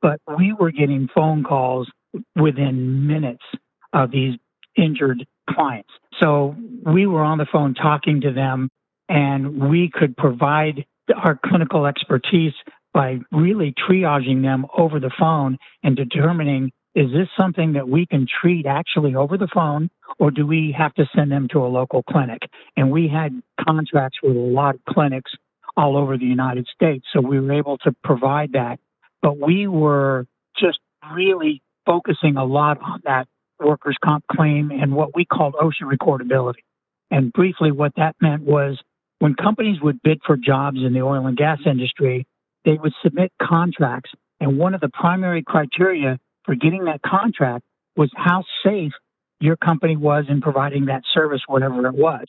But 0.00 0.20
we 0.38 0.52
were 0.52 0.70
getting 0.70 1.08
phone 1.14 1.44
calls 1.44 1.90
within 2.36 3.06
minutes 3.06 3.44
of 3.92 4.10
these 4.10 4.34
injured 4.76 5.26
clients. 5.50 5.90
So 6.22 6.54
we 6.84 7.06
were 7.06 7.22
on 7.22 7.38
the 7.38 7.46
phone 7.50 7.74
talking 7.74 8.20
to 8.22 8.32
them 8.32 8.68
and 9.08 9.70
we 9.70 9.90
could 9.92 10.16
provide 10.16 10.84
our 11.14 11.38
clinical 11.44 11.86
expertise 11.86 12.52
by 12.92 13.18
really 13.32 13.74
triaging 13.88 14.42
them 14.42 14.66
over 14.76 15.00
the 15.00 15.10
phone 15.18 15.58
and 15.82 15.96
determining 15.96 16.70
is 16.94 17.10
this 17.10 17.28
something 17.36 17.72
that 17.72 17.88
we 17.88 18.06
can 18.06 18.26
treat 18.40 18.66
actually 18.66 19.14
over 19.14 19.36
the 19.36 19.48
phone 19.52 19.90
or 20.18 20.30
do 20.30 20.46
we 20.46 20.74
have 20.76 20.94
to 20.94 21.04
send 21.14 21.32
them 21.32 21.48
to 21.52 21.58
a 21.58 21.66
local 21.66 22.02
clinic? 22.04 22.42
And 22.76 22.90
we 22.90 23.08
had 23.08 23.42
contracts 23.60 24.18
with 24.22 24.36
a 24.36 24.40
lot 24.40 24.76
of 24.76 24.80
clinics 24.88 25.32
all 25.76 25.96
over 25.96 26.16
the 26.16 26.24
United 26.24 26.68
States. 26.72 27.04
So 27.12 27.20
we 27.20 27.40
were 27.40 27.52
able 27.52 27.78
to 27.78 27.94
provide 28.04 28.52
that. 28.52 28.78
But 29.22 29.38
we 29.40 29.66
were 29.66 30.26
just 30.56 30.78
really 31.12 31.62
focusing 31.84 32.36
a 32.36 32.44
lot 32.44 32.78
on 32.80 33.00
that 33.04 33.26
workers' 33.58 33.96
comp 34.04 34.24
claim 34.30 34.70
and 34.70 34.94
what 34.94 35.14
we 35.16 35.24
called 35.24 35.54
OSHA 35.54 35.92
recordability. 35.92 36.62
And 37.10 37.32
briefly, 37.32 37.72
what 37.72 37.92
that 37.96 38.14
meant 38.20 38.42
was 38.42 38.80
when 39.18 39.34
companies 39.34 39.80
would 39.80 40.02
bid 40.02 40.20
for 40.26 40.36
jobs 40.36 40.78
in 40.78 40.92
the 40.92 41.02
oil 41.02 41.26
and 41.26 41.36
gas 41.36 41.58
industry, 41.66 42.26
they 42.64 42.74
would 42.74 42.92
submit 43.02 43.32
contracts. 43.42 44.10
And 44.40 44.58
one 44.58 44.74
of 44.74 44.80
the 44.80 44.90
primary 44.90 45.42
criteria 45.42 46.18
for 46.44 46.54
getting 46.54 46.84
that 46.84 47.02
contract 47.02 47.64
was 47.96 48.10
how 48.14 48.44
safe 48.64 48.92
your 49.40 49.56
company 49.56 49.96
was 49.96 50.24
in 50.28 50.40
providing 50.40 50.86
that 50.86 51.02
service, 51.12 51.42
whatever 51.46 51.86
it 51.86 51.94
was. 51.94 52.24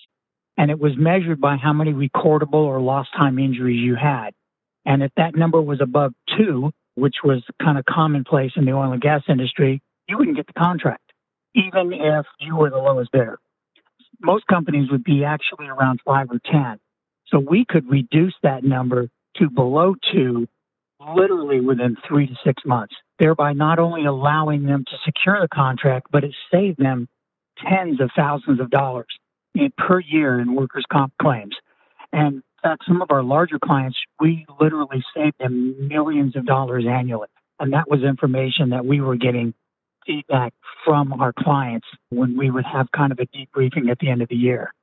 And 0.57 0.72
it 0.72 0.79
was 0.79 0.93
measured 0.98 1.41
by 1.41 1.57
how 1.57 1.74
many 1.74 1.93
recordable 1.93 2.53
or 2.53 2.79
lost 2.79 3.10
time 3.17 3.39
injuries 3.39 3.79
you 3.79 3.95
had. 3.95 4.31
And 4.86 5.03
if 5.03 5.12
that 5.17 5.36
number 5.36 5.62
was 5.62 5.81
above 5.81 6.13
two, 6.38 6.72
which 6.95 7.15
was 7.24 7.43
kind 7.62 7.77
of 7.77 7.86
commonplace 7.86 8.51
in 8.55 8.65
the 8.65 8.72
oil 8.72 8.93
and 8.93 9.01
gas 9.01 9.22
industry, 9.27 9.81
you 10.07 10.17
wouldn't 10.17 10.38
get 10.38 10.48
the 10.48 10.53
contract, 10.53 11.12
even 11.53 11.91
if 11.91 12.25
you 12.39 12.55
were 12.55 12.69
the 12.69 12.77
lowest 12.77 13.12
bidder. 13.12 13.39
Most 14.22 14.48
companies 14.48 14.89
would 14.91 15.03
be 15.03 15.25
actually 15.25 15.67
around 15.67 16.00
five 16.05 16.27
or 16.31 16.39
10. 16.50 16.79
So 17.27 17.39
we 17.39 17.65
could 17.67 17.89
reduce 17.89 18.36
that 18.43 18.63
number 18.63 19.10
to 19.38 19.50
below 19.50 19.95
two 20.13 20.48
literally 21.15 21.59
within 21.59 21.97
three 22.07 22.27
to 22.27 22.33
six 22.43 22.63
months, 22.65 22.95
thereby 23.19 23.53
not 23.53 23.79
only 23.79 24.05
allowing 24.05 24.63
them 24.63 24.83
to 24.85 24.97
secure 25.05 25.39
the 25.41 25.47
contract, 25.47 26.07
but 26.12 26.24
it 26.24 26.33
saved 26.51 26.77
them 26.77 27.07
tens 27.69 28.01
of 28.01 28.09
thousands 28.15 28.59
of 28.59 28.69
dollars 28.69 29.07
per 29.77 30.00
year 30.00 30.39
in 30.39 30.55
workers' 30.55 30.85
comp 30.91 31.13
claims. 31.21 31.55
And 32.12 32.35
in 32.35 32.43
fact, 32.63 32.83
some 32.88 33.01
of 33.01 33.12
our 33.12 33.24
larger 33.24 33.59
clients, 33.59 33.97
we 34.19 34.45
literally 34.59 35.03
saved 35.15 35.35
them 35.39 35.88
millions 35.88 36.35
of 36.35 36.45
dollars 36.45 36.85
annually. 36.89 37.27
And 37.59 37.74
that 37.74 37.89
was 37.89 38.03
information 38.03 38.71
that 38.71 38.85
we 38.85 39.00
were 39.00 39.15
getting 39.15 39.53
feedback 40.05 40.53
from 40.83 41.13
our 41.13 41.33
clients 41.38 41.88
when 42.09 42.38
we 42.38 42.50
would 42.50 42.65
have 42.65 42.88
kind 42.95 43.12
of 43.12 43.19
a 43.19 43.25
debriefing 43.27 43.89
at 43.89 44.00
the 44.00 44.09
end 44.09 44.21
of 44.21 44.29
the 44.29 44.35
year. 44.35 44.74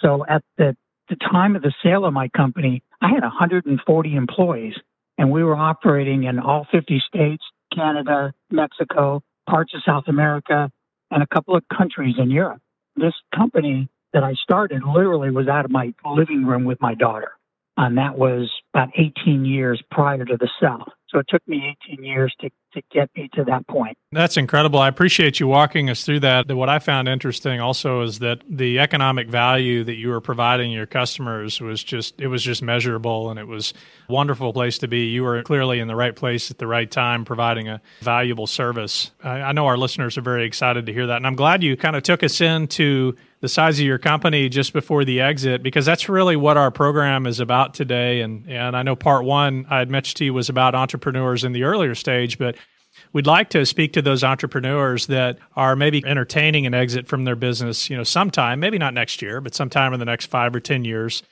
So 0.00 0.24
at 0.28 0.42
the, 0.58 0.76
the 1.08 1.16
time 1.16 1.56
of 1.56 1.62
the 1.62 1.72
sale 1.82 2.04
of 2.04 2.12
my 2.12 2.28
company, 2.28 2.82
I 3.00 3.08
had 3.08 3.22
140 3.22 4.14
employees 4.14 4.74
and 5.18 5.30
we 5.30 5.44
were 5.44 5.56
operating 5.56 6.24
in 6.24 6.38
all 6.38 6.66
50 6.70 7.02
states, 7.06 7.42
Canada, 7.74 8.32
Mexico, 8.50 9.22
parts 9.48 9.74
of 9.74 9.82
South 9.84 10.04
America, 10.08 10.70
and 11.10 11.22
a 11.22 11.26
couple 11.26 11.56
of 11.56 11.62
countries 11.76 12.16
in 12.18 12.30
Europe. 12.30 12.60
This 12.96 13.14
company 13.34 13.88
that 14.12 14.22
I 14.22 14.34
started 14.42 14.82
literally 14.84 15.30
was 15.30 15.48
out 15.48 15.64
of 15.64 15.70
my 15.70 15.92
living 16.04 16.44
room 16.44 16.64
with 16.64 16.80
my 16.80 16.94
daughter. 16.94 17.32
And 17.76 17.96
that 17.96 18.18
was 18.18 18.50
about 18.74 18.90
18 18.96 19.44
years 19.44 19.82
prior 19.90 20.24
to 20.24 20.36
the 20.36 20.48
sale. 20.60 20.84
So 21.08 21.18
it 21.18 21.26
took 21.28 21.46
me 21.48 21.76
18 21.88 22.04
years 22.04 22.34
to, 22.40 22.50
to 22.72 22.82
get 22.90 23.10
me 23.16 23.28
to 23.34 23.44
that 23.44 23.66
point. 23.68 23.96
That's 24.12 24.36
incredible. 24.36 24.78
I 24.78 24.88
appreciate 24.88 25.40
you 25.40 25.46
walking 25.46 25.88
us 25.88 26.04
through 26.04 26.20
that. 26.20 26.50
What 26.52 26.68
I 26.68 26.78
found 26.78 27.08
interesting 27.08 27.60
also 27.60 28.02
is 28.02 28.18
that 28.18 28.42
the 28.48 28.78
economic 28.78 29.28
value 29.28 29.84
that 29.84 29.94
you 29.94 30.08
were 30.08 30.20
providing 30.20 30.70
your 30.70 30.86
customers 30.86 31.60
was 31.60 31.82
just 31.82 32.20
it 32.20 32.28
was 32.28 32.42
just 32.42 32.62
measurable 32.62 33.30
and 33.30 33.38
it 33.38 33.46
was 33.46 33.72
a 34.08 34.12
wonderful 34.12 34.52
place 34.52 34.78
to 34.78 34.88
be. 34.88 35.06
You 35.06 35.22
were 35.22 35.42
clearly 35.42 35.80
in 35.80 35.88
the 35.88 35.96
right 35.96 36.14
place 36.14 36.50
at 36.50 36.58
the 36.58 36.66
right 36.66 36.90
time 36.90 37.24
providing 37.24 37.68
a 37.68 37.80
valuable 38.00 38.46
service. 38.46 39.10
I, 39.22 39.40
I 39.40 39.52
know 39.52 39.66
our 39.66 39.78
listeners 39.78 40.18
are 40.18 40.22
very 40.22 40.44
excited 40.44 40.86
to 40.86 40.92
hear 40.92 41.06
that. 41.06 41.16
And 41.16 41.26
I'm 41.26 41.36
glad 41.36 41.62
you 41.62 41.76
kind 41.76 41.96
of 41.96 42.02
took 42.02 42.22
us 42.22 42.40
into 42.40 43.16
the 43.42 43.48
size 43.48 43.78
of 43.80 43.84
your 43.84 43.98
company 43.98 44.48
just 44.48 44.72
before 44.72 45.04
the 45.04 45.20
exit 45.20 45.64
because 45.64 45.84
that's 45.84 46.08
really 46.08 46.36
what 46.36 46.56
our 46.56 46.70
program 46.70 47.26
is 47.26 47.40
about 47.40 47.74
today. 47.74 48.22
And 48.22 48.48
and 48.48 48.76
I 48.76 48.82
know 48.82 48.96
part 48.96 49.24
1 49.24 49.66
I 49.68 49.80
had 49.80 49.90
mentioned 49.90 50.16
to 50.18 50.24
you 50.24 50.32
was 50.32 50.48
about 50.48 50.74
entrepreneurs 50.74 51.44
in 51.44 51.52
the 51.52 51.64
earlier 51.64 51.94
stage 51.94 52.38
but 52.38 52.56
we'd 53.12 53.26
like 53.26 53.50
to 53.50 53.66
speak 53.66 53.92
to 53.94 54.02
those 54.02 54.22
entrepreneurs 54.22 55.08
that 55.08 55.38
are 55.56 55.74
maybe 55.74 56.02
entertaining 56.06 56.66
an 56.66 56.74
exit 56.74 57.08
from 57.08 57.24
their 57.24 57.34
business 57.34 57.90
you 57.90 57.96
know 57.96 58.04
sometime 58.04 58.60
maybe 58.60 58.78
not 58.78 58.94
next 58.94 59.20
year 59.20 59.40
but 59.40 59.54
sometime 59.54 59.92
in 59.92 59.98
the 59.98 60.06
next 60.06 60.26
5 60.26 60.54
or 60.54 60.60
10 60.60 60.84
years 60.84 61.22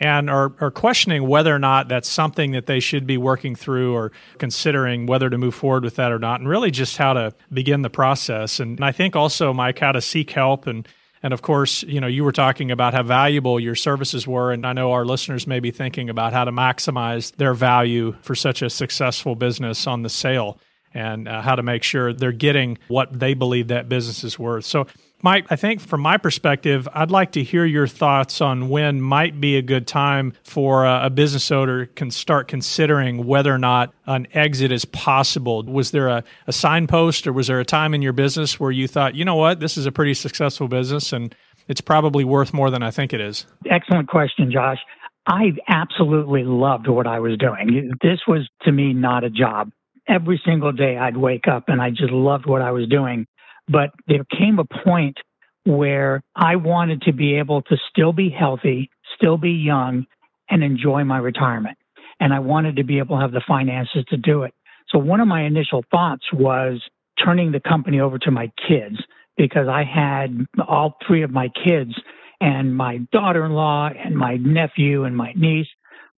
and 0.00 0.28
are, 0.28 0.52
are 0.60 0.70
questioning 0.70 1.26
whether 1.26 1.54
or 1.54 1.58
not 1.58 1.88
that's 1.88 2.08
something 2.08 2.50
that 2.50 2.66
they 2.66 2.80
should 2.80 3.06
be 3.06 3.16
working 3.16 3.54
through 3.54 3.94
or 3.94 4.12
considering 4.38 5.06
whether 5.06 5.30
to 5.30 5.38
move 5.38 5.54
forward 5.54 5.84
with 5.84 5.96
that 5.96 6.12
or 6.12 6.18
not 6.18 6.40
and 6.40 6.48
really 6.48 6.70
just 6.70 6.96
how 6.96 7.12
to 7.12 7.32
begin 7.52 7.82
the 7.82 7.90
process. 7.90 8.60
And 8.60 8.82
I 8.82 8.92
think 8.92 9.14
also 9.14 9.52
Mike 9.52 9.78
how 9.78 9.92
to 9.92 10.00
seek 10.00 10.30
help 10.30 10.66
and 10.66 10.88
and 11.24 11.32
of 11.32 11.40
course, 11.40 11.82
you 11.84 12.02
know, 12.02 12.06
you 12.06 12.22
were 12.22 12.32
talking 12.32 12.70
about 12.70 12.92
how 12.92 13.02
valuable 13.02 13.58
your 13.58 13.74
services 13.74 14.26
were. 14.26 14.52
And 14.52 14.66
I 14.66 14.74
know 14.74 14.92
our 14.92 15.06
listeners 15.06 15.46
may 15.46 15.58
be 15.58 15.70
thinking 15.70 16.10
about 16.10 16.34
how 16.34 16.44
to 16.44 16.52
maximize 16.52 17.34
their 17.36 17.54
value 17.54 18.14
for 18.20 18.34
such 18.34 18.60
a 18.60 18.68
successful 18.68 19.34
business 19.34 19.86
on 19.86 20.02
the 20.02 20.10
sale 20.10 20.58
and 20.92 21.26
uh, 21.26 21.40
how 21.40 21.54
to 21.54 21.62
make 21.62 21.82
sure 21.82 22.12
they're 22.12 22.30
getting 22.30 22.76
what 22.88 23.18
they 23.18 23.32
believe 23.32 23.68
that 23.68 23.88
business 23.88 24.22
is 24.22 24.38
worth. 24.38 24.66
So 24.66 24.86
Mike, 25.24 25.46
I 25.48 25.56
think 25.56 25.80
from 25.80 26.02
my 26.02 26.18
perspective, 26.18 26.86
I'd 26.92 27.10
like 27.10 27.32
to 27.32 27.42
hear 27.42 27.64
your 27.64 27.86
thoughts 27.86 28.42
on 28.42 28.68
when 28.68 29.00
might 29.00 29.40
be 29.40 29.56
a 29.56 29.62
good 29.62 29.86
time 29.86 30.34
for 30.42 30.84
a, 30.84 31.06
a 31.06 31.10
business 31.10 31.50
owner 31.50 31.86
can 31.86 32.10
start 32.10 32.46
considering 32.46 33.26
whether 33.26 33.50
or 33.50 33.56
not 33.56 33.94
an 34.04 34.26
exit 34.34 34.70
is 34.70 34.84
possible. 34.84 35.62
Was 35.62 35.92
there 35.92 36.08
a, 36.08 36.24
a 36.46 36.52
signpost 36.52 37.26
or 37.26 37.32
was 37.32 37.46
there 37.46 37.58
a 37.58 37.64
time 37.64 37.94
in 37.94 38.02
your 38.02 38.12
business 38.12 38.60
where 38.60 38.70
you 38.70 38.86
thought, 38.86 39.14
you 39.14 39.24
know 39.24 39.34
what, 39.34 39.60
this 39.60 39.78
is 39.78 39.86
a 39.86 39.92
pretty 39.92 40.12
successful 40.12 40.68
business 40.68 41.10
and 41.10 41.34
it's 41.68 41.80
probably 41.80 42.24
worth 42.24 42.52
more 42.52 42.70
than 42.70 42.82
I 42.82 42.90
think 42.90 43.14
it 43.14 43.20
is? 43.22 43.46
Excellent 43.64 44.08
question, 44.08 44.52
Josh. 44.52 44.78
I 45.26 45.52
absolutely 45.68 46.44
loved 46.44 46.86
what 46.86 47.06
I 47.06 47.20
was 47.20 47.38
doing. 47.38 47.92
This 48.02 48.18
was 48.28 48.46
to 48.64 48.72
me 48.72 48.92
not 48.92 49.24
a 49.24 49.30
job. 49.30 49.70
Every 50.06 50.38
single 50.44 50.72
day 50.72 50.98
I'd 50.98 51.16
wake 51.16 51.48
up 51.48 51.64
and 51.68 51.80
I 51.80 51.88
just 51.88 52.12
loved 52.12 52.44
what 52.44 52.60
I 52.60 52.72
was 52.72 52.86
doing. 52.90 53.26
But 53.68 53.90
there 54.06 54.24
came 54.24 54.58
a 54.58 54.64
point 54.64 55.16
where 55.64 56.22
I 56.36 56.56
wanted 56.56 57.02
to 57.02 57.12
be 57.12 57.36
able 57.38 57.62
to 57.62 57.76
still 57.90 58.12
be 58.12 58.28
healthy, 58.28 58.90
still 59.16 59.38
be 59.38 59.52
young, 59.52 60.06
and 60.50 60.62
enjoy 60.62 61.04
my 61.04 61.18
retirement. 61.18 61.78
And 62.20 62.32
I 62.32 62.40
wanted 62.40 62.76
to 62.76 62.84
be 62.84 62.98
able 62.98 63.16
to 63.16 63.22
have 63.22 63.32
the 63.32 63.42
finances 63.46 64.04
to 64.10 64.16
do 64.16 64.42
it. 64.42 64.54
So 64.88 64.98
one 64.98 65.20
of 65.20 65.28
my 65.28 65.42
initial 65.42 65.84
thoughts 65.90 66.24
was 66.32 66.82
turning 67.22 67.52
the 67.52 67.60
company 67.60 68.00
over 68.00 68.18
to 68.18 68.30
my 68.30 68.52
kids 68.68 68.96
because 69.36 69.68
I 69.68 69.84
had 69.84 70.46
all 70.68 70.96
three 71.06 71.22
of 71.22 71.30
my 71.30 71.48
kids 71.64 71.92
and 72.40 72.76
my 72.76 72.98
daughter 73.10 73.44
in 73.46 73.52
law 73.52 73.88
and 73.88 74.14
my 74.16 74.36
nephew 74.36 75.04
and 75.04 75.16
my 75.16 75.32
niece 75.34 75.66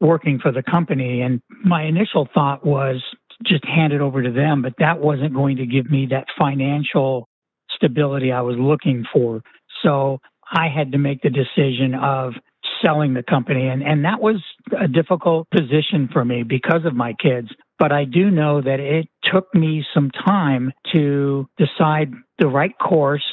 working 0.01 0.39
for 0.39 0.53
the 0.53 0.63
company. 0.63 1.23
And 1.23 1.41
my 1.65 1.85
initial 1.85 2.29
thought 2.35 2.67
was 2.67 3.03
just 3.45 3.65
hand 3.65 3.93
it 3.93 4.01
over 4.01 4.23
to 4.23 4.33
them, 4.33 4.63
but 4.63 4.75
that 4.79 4.99
wasn't 4.99 5.35
going 5.35 5.59
to 5.59 5.67
give 5.67 5.91
me 5.91 6.07
that 6.11 6.27
financial 6.39 7.29
stability 7.77 8.33
I 8.33 8.41
was 8.41 8.57
looking 8.59 9.05
for. 9.13 9.43
So 9.83 10.19
I 10.51 10.69
had 10.69 10.93
to 10.93 10.99
make 10.99 11.23
the 11.23 11.31
decision 11.31 11.95
of 11.95 12.33
selling 12.85 13.15
the 13.15 13.23
company. 13.23 13.69
And, 13.69 13.83
and 13.83 14.05
that 14.05 14.21
was 14.21 14.43
a 14.79 14.89
difficult 14.89 15.49
position 15.51 16.09
for 16.13 16.25
me 16.25 16.43
because 16.43 16.85
of 16.85 16.95
my 16.95 17.15
kids. 17.15 17.49
But 17.79 17.93
I 17.93 18.05
do 18.05 18.31
know 18.31 18.61
that 18.61 18.81
it 18.81 19.09
took 19.33 19.55
me 19.55 19.85
some 19.95 20.11
time 20.11 20.73
to 20.93 21.47
decide 21.59 22.13
the 22.39 22.49
right 22.49 22.77
course, 22.79 23.25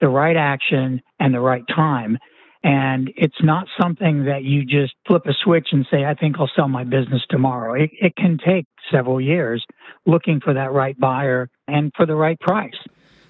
the 0.00 0.08
right 0.08 0.36
action, 0.36 1.00
and 1.18 1.34
the 1.34 1.40
right 1.40 1.64
time. 1.74 2.18
And 2.62 3.12
it's 3.16 3.42
not 3.42 3.68
something 3.80 4.24
that 4.24 4.42
you 4.42 4.64
just 4.64 4.94
flip 5.06 5.22
a 5.26 5.32
switch 5.44 5.68
and 5.70 5.86
say, 5.90 6.04
I 6.04 6.14
think 6.14 6.36
I'll 6.38 6.50
sell 6.56 6.68
my 6.68 6.84
business 6.84 7.22
tomorrow. 7.30 7.74
It, 7.74 7.90
it 8.00 8.16
can 8.16 8.38
take 8.44 8.66
several 8.90 9.20
years 9.20 9.64
looking 10.04 10.40
for 10.40 10.52
that 10.52 10.72
right 10.72 10.98
buyer 10.98 11.48
and 11.68 11.92
for 11.96 12.06
the 12.06 12.16
right 12.16 12.38
price. 12.40 12.74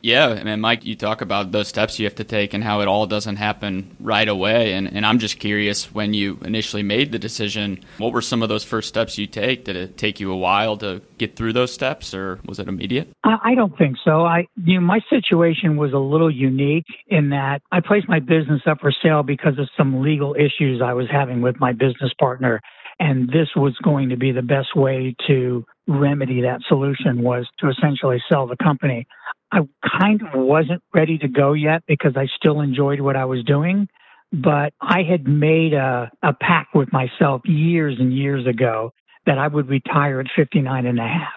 Yeah, 0.06 0.28
and 0.28 0.62
Mike, 0.62 0.84
you 0.84 0.94
talk 0.94 1.20
about 1.20 1.50
those 1.50 1.66
steps 1.66 1.98
you 1.98 2.06
have 2.06 2.14
to 2.14 2.22
take 2.22 2.54
and 2.54 2.62
how 2.62 2.80
it 2.80 2.86
all 2.86 3.08
doesn't 3.08 3.34
happen 3.34 3.96
right 3.98 4.28
away. 4.28 4.74
And, 4.74 4.86
and 4.86 5.04
I'm 5.04 5.18
just 5.18 5.40
curious, 5.40 5.92
when 5.92 6.14
you 6.14 6.38
initially 6.44 6.84
made 6.84 7.10
the 7.10 7.18
decision, 7.18 7.80
what 7.98 8.12
were 8.12 8.22
some 8.22 8.40
of 8.40 8.48
those 8.48 8.62
first 8.62 8.86
steps 8.86 9.18
you 9.18 9.26
take? 9.26 9.64
Did 9.64 9.74
it 9.74 9.96
take 9.96 10.20
you 10.20 10.30
a 10.30 10.36
while 10.36 10.76
to 10.76 11.02
get 11.18 11.34
through 11.34 11.54
those 11.54 11.74
steps, 11.74 12.14
or 12.14 12.38
was 12.46 12.60
it 12.60 12.68
immediate? 12.68 13.08
I 13.24 13.56
don't 13.56 13.76
think 13.76 13.96
so. 14.04 14.24
I, 14.24 14.46
you 14.64 14.78
know, 14.78 14.86
my 14.86 15.00
situation 15.10 15.76
was 15.76 15.92
a 15.92 15.98
little 15.98 16.30
unique 16.30 16.86
in 17.08 17.30
that 17.30 17.62
I 17.72 17.80
placed 17.80 18.08
my 18.08 18.20
business 18.20 18.62
up 18.64 18.78
for 18.80 18.92
sale 19.02 19.24
because 19.24 19.58
of 19.58 19.68
some 19.76 20.02
legal 20.02 20.36
issues 20.36 20.80
I 20.80 20.92
was 20.92 21.08
having 21.10 21.42
with 21.42 21.58
my 21.58 21.72
business 21.72 22.12
partner, 22.20 22.60
and 23.00 23.28
this 23.28 23.48
was 23.56 23.76
going 23.82 24.10
to 24.10 24.16
be 24.16 24.30
the 24.30 24.40
best 24.40 24.76
way 24.76 25.16
to 25.26 25.64
remedy 25.88 26.42
that 26.42 26.60
solution 26.68 27.22
was 27.22 27.48
to 27.58 27.68
essentially 27.68 28.22
sell 28.28 28.46
the 28.46 28.56
company. 28.62 29.04
I 29.52 29.60
kind 30.00 30.22
of 30.22 30.28
wasn't 30.34 30.82
ready 30.94 31.18
to 31.18 31.28
go 31.28 31.52
yet 31.52 31.82
because 31.86 32.12
I 32.16 32.26
still 32.36 32.60
enjoyed 32.60 33.00
what 33.00 33.16
I 33.16 33.24
was 33.24 33.44
doing. 33.44 33.88
But 34.32 34.72
I 34.80 35.02
had 35.08 35.26
made 35.26 35.72
a, 35.72 36.10
a 36.22 36.32
pact 36.34 36.74
with 36.74 36.92
myself 36.92 37.42
years 37.44 37.96
and 37.98 38.12
years 38.12 38.46
ago 38.46 38.92
that 39.24 39.38
I 39.38 39.46
would 39.46 39.68
retire 39.68 40.20
at 40.20 40.26
59 40.34 40.86
and 40.86 40.98
a 40.98 41.06
half. 41.06 41.34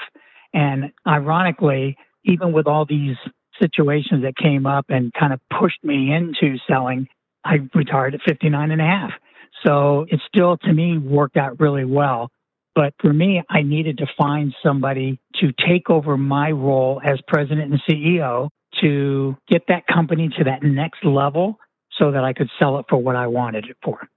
And 0.54 0.92
ironically, 1.08 1.98
even 2.26 2.52
with 2.52 2.68
all 2.68 2.86
these 2.86 3.16
situations 3.62 4.24
that 4.24 4.36
came 4.36 4.66
up 4.66 4.86
and 4.90 5.14
kind 5.14 5.34
of 5.34 5.40
pushed 5.60 5.84
me 5.84 6.12
into 6.14 6.58
selling, 6.68 7.08
I 7.44 7.58
retired 7.76 8.16
at 8.16 8.22
59 8.28 8.72
and 8.72 8.82
a 8.82 8.86
half. 8.86 9.12
So 9.66 10.06
it 10.10 10.20
still, 10.28 10.58
to 10.58 10.74
me, 10.74 10.98
worked 10.98 11.38
out 11.38 11.60
really 11.60 11.86
well. 11.86 12.30
But 12.76 12.94
for 13.00 13.12
me, 13.12 13.44
I 13.50 13.62
needed 13.62 13.98
to 13.98 14.08
find 14.18 14.54
somebody 14.64 15.20
to 15.40 15.52
take 15.68 15.90
over 15.90 16.18
my 16.18 16.52
role 16.52 17.02
as 17.04 17.20
president 17.28 17.72
and 17.72 17.82
CEO 17.88 18.50
to 18.82 19.36
get 19.48 19.64
that 19.68 19.88
company 19.88 20.30
to 20.38 20.44
that 20.46 20.64
next 20.64 21.04
level 21.04 21.58
so 21.98 22.12
that 22.12 22.24
I 22.24 22.34
could 22.34 22.50
sell 22.60 22.80
it 22.80 22.86
for 22.90 22.98
what 22.98 23.16
I 23.16 23.28
wanted 23.28 23.66
it 23.66 23.78
for. 23.84 24.08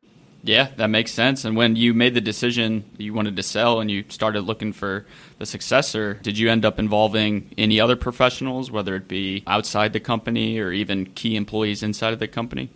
Yeah, 0.44 0.68
that 0.76 0.88
makes 0.88 1.12
sense. 1.12 1.44
And 1.44 1.56
when 1.56 1.76
you 1.76 1.94
made 1.94 2.14
the 2.14 2.20
decision 2.20 2.84
you 2.98 3.14
wanted 3.14 3.36
to 3.36 3.42
sell 3.44 3.80
and 3.80 3.90
you 3.90 4.04
started 4.08 4.40
looking 4.40 4.72
for 4.72 5.06
the 5.38 5.46
successor, 5.46 6.14
did 6.14 6.36
you 6.36 6.50
end 6.50 6.64
up 6.64 6.80
involving 6.80 7.54
any 7.56 7.80
other 7.80 7.94
professionals, 7.94 8.70
whether 8.70 8.96
it 8.96 9.06
be 9.06 9.44
outside 9.46 9.92
the 9.92 10.00
company 10.00 10.58
or 10.58 10.72
even 10.72 11.06
key 11.06 11.36
employees 11.36 11.82
inside 11.82 12.12
of 12.12 12.18
the 12.18 12.26
company? 12.26 12.70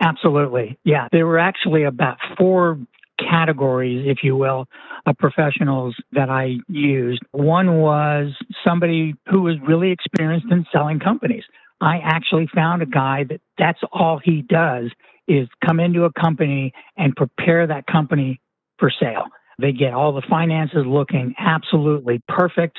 Absolutely. 0.00 0.78
Yeah. 0.84 1.08
There 1.10 1.26
were 1.26 1.40
actually 1.40 1.82
about 1.82 2.18
four 2.36 2.78
categories, 3.18 4.06
if 4.06 4.18
you 4.22 4.36
will, 4.36 4.66
of 5.06 5.16
professionals 5.18 5.94
that 6.12 6.30
I 6.30 6.56
used. 6.68 7.22
One 7.32 7.78
was 7.78 8.32
somebody 8.66 9.14
who 9.30 9.42
was 9.42 9.56
really 9.66 9.90
experienced 9.90 10.46
in 10.50 10.66
selling 10.72 11.00
companies. 11.00 11.44
I 11.80 11.98
actually 12.02 12.48
found 12.54 12.82
a 12.82 12.86
guy 12.86 13.24
that 13.28 13.40
that's 13.56 13.80
all 13.92 14.20
he 14.22 14.42
does 14.42 14.90
is 15.28 15.48
come 15.64 15.78
into 15.78 16.04
a 16.04 16.12
company 16.12 16.72
and 16.96 17.14
prepare 17.14 17.66
that 17.66 17.86
company 17.86 18.40
for 18.78 18.90
sale. 18.90 19.24
They 19.60 19.72
get 19.72 19.92
all 19.92 20.12
the 20.12 20.22
finances 20.28 20.84
looking 20.86 21.34
absolutely 21.38 22.22
perfect 22.28 22.78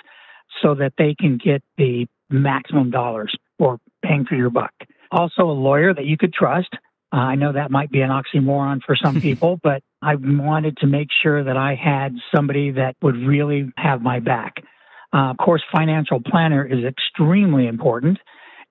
so 0.62 0.75
that 0.75 0.93
they 0.98 1.15
can 1.17 1.38
get 1.38 1.62
the 1.77 2.08
maximum 2.29 2.89
dollars 2.89 3.34
or 3.58 3.79
bang 4.01 4.25
for 4.27 4.36
your 4.36 4.50
buck. 4.50 4.72
Also, 5.12 5.43
a 5.43 5.51
lawyer 5.51 5.93
that 5.93 6.05
you 6.05 6.17
could 6.17 6.34
trust. 6.34 6.69
Uh, 7.12 7.17
I 7.17 7.36
know 7.36 7.53
that 7.53 7.72
might 7.72 7.91
be 7.91 8.01
an 8.01 8.10
oxymoron 8.10 8.81
for 8.86 8.96
some 8.96 9.22
people, 9.22 9.60
but 9.62 9.81
I 10.01 10.15
wanted 10.15 10.77
to 10.77 10.88
make 10.88 11.10
sure 11.22 11.44
that 11.44 11.58
I 11.58 11.75
had 11.75 12.15
somebody 12.34 12.72
that 12.72 12.96
would 13.01 13.15
really 13.15 13.72
have 13.77 14.01
my 14.01 14.20
back. 14.20 14.56
Uh, 15.13 15.32
of 15.32 15.38
course, 15.38 15.63
financial 15.75 16.22
planner 16.22 16.65
is 16.65 16.86
extremely 16.86 17.68
important. 17.68 18.18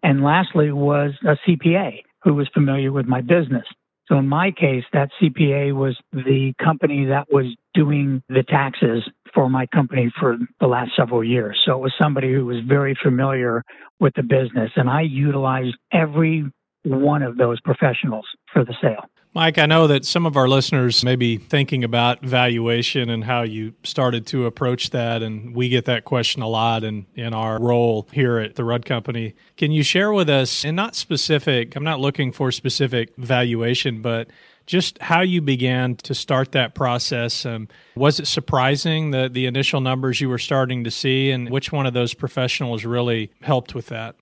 And 0.03 0.23
lastly 0.23 0.71
was 0.71 1.13
a 1.25 1.37
CPA 1.47 2.03
who 2.23 2.35
was 2.35 2.49
familiar 2.55 2.93
with 2.93 3.07
my 3.07 3.21
business. 3.21 3.65
So 4.07 4.17
in 4.17 4.27
my 4.27 4.51
case, 4.51 4.85
that 4.93 5.11
CPA 5.21 5.75
was 5.75 5.99
the 6.13 6.55
company 6.63 7.05
that 7.07 7.27
was 7.31 7.47
doing 7.75 8.23
the 8.29 8.43
taxes 8.43 9.03
for 9.35 9.51
my 9.51 9.67
company 9.67 10.11
for 10.19 10.39
the 10.61 10.67
last 10.67 10.93
several 10.97 11.23
years. 11.23 11.61
So 11.67 11.73
it 11.73 11.81
was 11.81 11.93
somebody 12.01 12.33
who 12.33 12.47
was 12.47 12.57
very 12.67 12.97
familiar 13.03 13.63
with 14.01 14.15
the 14.15 14.23
business. 14.23 14.71
And 14.77 14.89
I 14.89 15.03
utilized 15.03 15.77
every 15.93 16.51
one 16.85 17.23
of 17.23 17.37
those 17.37 17.61
professionals 17.61 18.25
for 18.53 18.65
the 18.65 18.75
sale. 18.81 19.05
Mike, 19.35 19.59
I 19.59 19.67
know 19.67 19.87
that 19.87 20.05
some 20.05 20.27
of 20.27 20.37
our 20.37 20.49
listeners 20.49 21.05
may 21.05 21.15
be 21.15 21.37
thinking 21.37 21.85
about 21.85 22.23
valuation 22.23 23.11
and 23.11 23.23
how 23.23 23.43
you 23.43 23.75
started 23.85 24.27
to 24.29 24.47
approach 24.47 24.91
that. 24.91 25.23
And 25.23 25.55
we 25.55 25.69
get 25.69 25.85
that 25.85 26.05
question 26.05 26.43
a 26.43 26.49
lot 26.49 26.83
in, 26.83 27.07
in 27.15 27.35
our 27.35 27.61
role 27.61 28.09
here 28.11 28.39
at 28.39 28.57
the 28.57 28.65
Rudd 28.65 28.87
Company. 28.87 29.35
Can 29.57 29.71
you 29.71 29.83
share 29.83 30.13
with 30.13 30.31
us, 30.31 30.65
and 30.65 30.75
not 30.75 30.97
specific, 30.97 31.77
I'm 31.77 31.85
not 31.85 32.01
looking 32.01 32.33
for 32.33 32.51
specific 32.51 33.15
valuation, 33.17 34.03
but 34.03 34.29
just 34.67 34.99
how 35.01 35.21
you 35.21 35.41
began 35.41 35.97
to 35.97 36.15
start 36.15 36.53
that 36.53 36.75
process. 36.75 37.47
Um, 37.47 37.69
was 37.97 38.21
it 38.21 38.27
surprising 38.27 39.13
the, 39.13 39.29
the 39.29 39.47
initial 39.47 39.81
numbers 39.81 40.21
you 40.21 40.29
were 40.29 40.39
starting 40.39 40.85
to 40.85 40.91
see, 40.91 41.31
and 41.31 41.49
which 41.49 41.71
one 41.71 41.87
of 41.87 41.95
those 41.95 42.13
professionals 42.13 42.85
really 42.85 43.31
helped 43.43 43.75
with 43.75 43.87
that? 43.87 44.17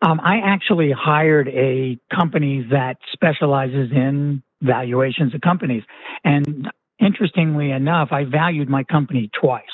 Um, 0.00 0.20
I 0.20 0.38
actually 0.44 0.92
hired 0.92 1.48
a 1.48 1.98
company 2.14 2.66
that 2.70 2.98
specializes 3.12 3.90
in 3.90 4.42
valuations 4.62 5.34
of 5.34 5.40
companies. 5.40 5.82
And 6.24 6.68
interestingly 7.00 7.70
enough, 7.72 8.08
I 8.12 8.24
valued 8.24 8.68
my 8.68 8.84
company 8.84 9.30
twice. 9.40 9.64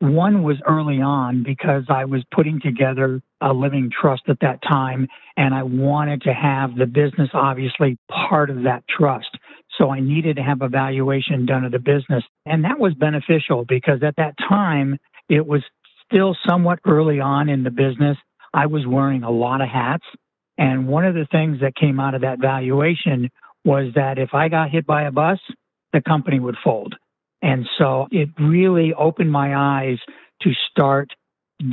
One 0.00 0.42
was 0.42 0.56
early 0.66 1.00
on 1.00 1.44
because 1.44 1.84
I 1.88 2.04
was 2.06 2.22
putting 2.34 2.60
together 2.60 3.22
a 3.40 3.52
living 3.52 3.88
trust 3.88 4.24
at 4.28 4.40
that 4.40 4.60
time, 4.62 5.06
and 5.36 5.54
I 5.54 5.62
wanted 5.62 6.22
to 6.22 6.34
have 6.34 6.74
the 6.76 6.86
business 6.86 7.30
obviously 7.34 7.96
part 8.10 8.50
of 8.50 8.64
that 8.64 8.82
trust. 8.88 9.30
So 9.78 9.90
I 9.90 10.00
needed 10.00 10.36
to 10.36 10.42
have 10.42 10.60
a 10.60 10.68
valuation 10.68 11.46
done 11.46 11.64
of 11.64 11.72
the 11.72 11.78
business. 11.78 12.24
And 12.46 12.64
that 12.64 12.80
was 12.80 12.94
beneficial 12.94 13.64
because 13.66 14.02
at 14.02 14.16
that 14.16 14.34
time, 14.38 14.98
it 15.28 15.46
was 15.46 15.62
still 16.04 16.36
somewhat 16.48 16.80
early 16.84 17.20
on 17.20 17.48
in 17.48 17.62
the 17.62 17.70
business. 17.70 18.18
I 18.52 18.66
was 18.66 18.86
wearing 18.86 19.22
a 19.22 19.30
lot 19.30 19.60
of 19.60 19.68
hats. 19.68 20.04
And 20.58 20.86
one 20.86 21.04
of 21.04 21.14
the 21.14 21.26
things 21.30 21.60
that 21.60 21.74
came 21.74 21.98
out 21.98 22.14
of 22.14 22.22
that 22.22 22.40
valuation 22.40 23.30
was 23.64 23.92
that 23.94 24.18
if 24.18 24.34
I 24.34 24.48
got 24.48 24.70
hit 24.70 24.86
by 24.86 25.04
a 25.04 25.10
bus, 25.10 25.38
the 25.92 26.00
company 26.00 26.40
would 26.40 26.56
fold. 26.62 26.94
And 27.40 27.66
so 27.78 28.06
it 28.10 28.28
really 28.38 28.94
opened 28.94 29.32
my 29.32 29.56
eyes 29.56 29.98
to 30.42 30.52
start 30.70 31.10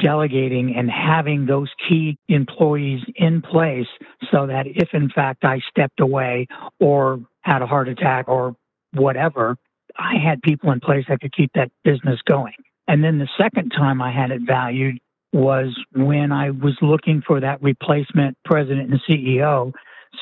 delegating 0.02 0.76
and 0.76 0.90
having 0.90 1.46
those 1.46 1.70
key 1.88 2.18
employees 2.28 3.02
in 3.16 3.42
place 3.42 3.88
so 4.32 4.48
that 4.48 4.68
if 4.68 4.90
in 4.94 5.10
fact 5.10 5.44
I 5.44 5.60
stepped 5.70 6.00
away 6.00 6.48
or 6.80 7.20
had 7.42 7.62
a 7.62 7.68
heart 7.68 7.88
attack 7.88 8.28
or 8.28 8.56
whatever, 8.94 9.58
I 9.98 10.16
had 10.24 10.42
people 10.42 10.72
in 10.72 10.80
place 10.80 11.06
that 11.10 11.22
could 11.22 11.36
keep 11.36 11.52
that 11.54 11.72
business 11.84 12.20
going. 12.26 12.54
And 12.88 13.04
then 13.04 13.18
the 13.18 13.30
second 13.38 13.72
time 13.72 14.02
I 14.02 14.12
had 14.12 14.32
it 14.32 14.42
valued 14.46 15.00
was 15.32 15.78
when 15.94 16.32
I 16.32 16.50
was 16.50 16.78
looking 16.82 17.22
for 17.26 17.40
that 17.40 17.62
replacement 17.62 18.38
president 18.46 18.92
and 18.92 19.02
CEO 19.08 19.72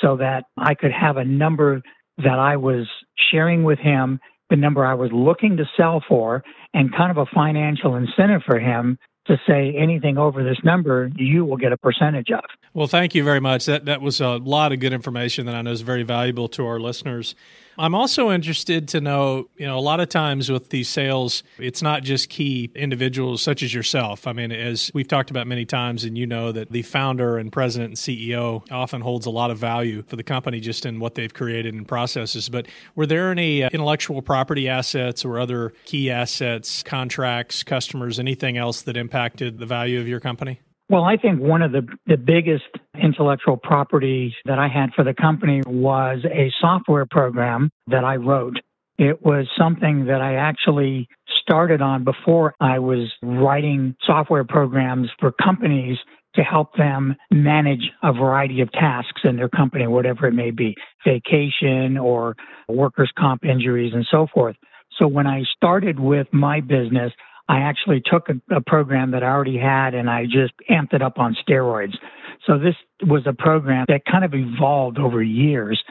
so 0.02 0.17
that 0.17 0.43
I 0.58 0.76
could 0.76 0.91
have 0.91 1.17
a 1.17 1.24
number 1.24 1.82
that 2.17 2.39
I 2.39 2.58
was 2.58 2.88
sharing 3.32 3.63
with 3.63 3.80
him, 3.80 4.20
the 4.50 4.56
number 4.56 4.86
I 4.86 4.93
was 4.93 5.12
looking 5.13 5.58
to 5.58 5.65
sell 5.78 6.04
for, 6.08 6.43
and 6.74 6.93
kind 6.96 7.12
of 7.12 7.17
a 7.17 7.26
financial 7.34 7.96
incentive 7.96 8.41
for 8.46 8.60
him 8.60 8.98
to 9.28 9.38
say 9.48 9.74
anything 9.78 10.17
over 10.17 10.43
this 10.43 10.58
number, 10.63 11.12
you 11.15 11.46
will 11.46 11.58
get 11.58 11.74
a 11.74 11.78
percentage 11.78 12.32
of. 12.32 12.43
Well, 12.74 12.88
thank 12.88 13.13
you 13.13 13.24
very 13.24 13.41
much. 13.41 13.65
That 13.65 13.86
that 13.86 14.02
was 14.02 14.22
a 14.22 14.38
lot 14.38 14.72
of 14.72 14.80
good 14.80 14.93
information 14.93 15.46
that 15.46 15.56
I 15.56 15.62
know 15.62 15.72
is 15.72 15.82
very 15.82 16.04
valuable 16.04 16.48
to 16.50 16.65
our 16.65 16.80
listeners. 16.80 17.36
I'm 17.80 17.94
also 17.94 18.32
interested 18.32 18.88
to 18.90 19.02
know, 19.02 19.50
you 19.56 19.68
know, 19.68 19.78
a 19.78 19.82
lot 19.82 20.00
of 20.00 20.10
times 20.10 20.52
with 20.52 20.70
these 20.70 20.90
sales, 20.90 21.44
it's 21.60 21.82
not 21.84 22.02
just 22.02 22.30
key 22.30 22.72
individuals 22.74 23.44
such 23.44 23.62
as 23.62 23.74
yourself. 23.74 24.26
I 24.26 24.34
mean, 24.34 24.52
as 24.52 24.90
we've 24.96 25.08
talked 25.08 25.30
about 25.30 25.46
many 25.46 25.63
times, 25.63 26.04
and 26.04 26.18
you 26.18 26.26
know 26.26 26.52
that 26.52 26.72
the 26.72 26.82
founder 26.82 27.38
and 27.38 27.52
president 27.52 27.90
and 27.90 27.98
CEO 27.98 28.63
often 28.72 29.02
holds 29.02 29.28
a 29.28 29.30
lot 29.30 29.52
of 29.52 29.60
value 29.60 30.04
for 30.08 30.16
the 30.16 30.24
company 30.24 30.60
just 30.60 30.86
in 30.88 31.00
what 31.00 31.13
they've 31.13 31.34
created 31.34 31.76
and 31.76 31.88
processes. 31.88 32.50
But 32.50 32.68
were 32.96 33.06
there 33.06 33.32
any 33.32 33.63
uh, 33.63 33.70
intellectual 33.72 34.24
property 34.24 34.68
assets 34.68 35.24
or 35.24 35.40
other 35.40 35.74
key 35.86 36.10
assets, 36.10 36.82
contracts, 36.82 37.62
customers, 37.62 38.18
anything 38.18 38.58
else 38.58 38.82
that 38.84 38.98
impacted 38.98 39.60
the 39.60 39.68
value 39.68 40.00
of 40.00 40.08
your 40.08 40.20
company? 40.20 40.62
Well, 40.89 41.04
I 41.04 41.17
think 41.17 41.41
one 41.41 41.62
of 41.62 41.73
the, 41.73 41.86
the 42.06 42.15
biggest 42.15 42.63
intellectual 43.02 43.58
property 43.58 44.34
that 44.45 44.58
I 44.58 44.69
had 44.69 44.93
for 44.95 45.04
the 45.04 45.13
company 45.13 45.62
was 45.65 46.19
a 46.26 46.52
software 46.62 47.06
program 47.06 47.69
that 47.88 48.06
I 48.06 48.15
wrote. 48.15 48.58
It 48.97 49.21
was 49.23 49.47
something 49.58 50.06
that 50.06 50.21
I 50.21 50.36
actually 50.36 51.08
started 51.41 51.82
on 51.82 52.06
before 52.06 52.56
I 52.62 52.80
was 52.80 53.12
writing 53.21 53.95
software 54.06 54.45
programs 54.45 55.10
for 55.19 55.34
companies 55.43 55.97
to 56.36 56.41
help 56.41 56.73
them 56.78 57.15
manage 57.32 57.91
a 58.02 58.13
variety 58.13 58.62
of 58.62 58.71
tasks 58.71 59.21
in 59.23 59.36
their 59.36 59.50
company, 59.50 59.88
whatever 59.88 60.28
it 60.28 60.34
may 60.34 60.52
be, 60.52 60.76
vacation 61.06 61.97
or 61.97 62.36
workers' 62.69 63.12
comp 63.17 63.43
injuries 63.43 63.93
and 63.93 64.06
so 64.10 64.28
forth. 64.34 64.56
So 64.97 65.08
when 65.08 65.28
I 65.28 65.43
started 65.56 66.00
with 66.00 66.28
my 66.32 66.62
business, 66.62 67.12
I 67.49 67.60
actually 67.60 68.01
took 68.05 68.27
a, 68.29 68.55
a, 68.55 68.62
program 68.62 69.12
that 69.12 69.23
I 69.23 69.27
already 69.27 69.57
had 69.57 69.93
and 69.93 70.10
I 70.10 70.25
just 70.25 70.53
amped 70.69 70.93
it 70.93 71.01
up 71.01 71.17
on 71.17 71.36
steroids. 71.47 71.95
So 72.45 72.57
this 72.57 72.75
was 73.03 73.23
a 73.25 73.33
program 73.33 73.86
that 73.88 74.01
kind 74.05 74.25
of 74.25 74.33
evolved 74.33 74.99
over 74.99 75.23
years. 75.23 75.81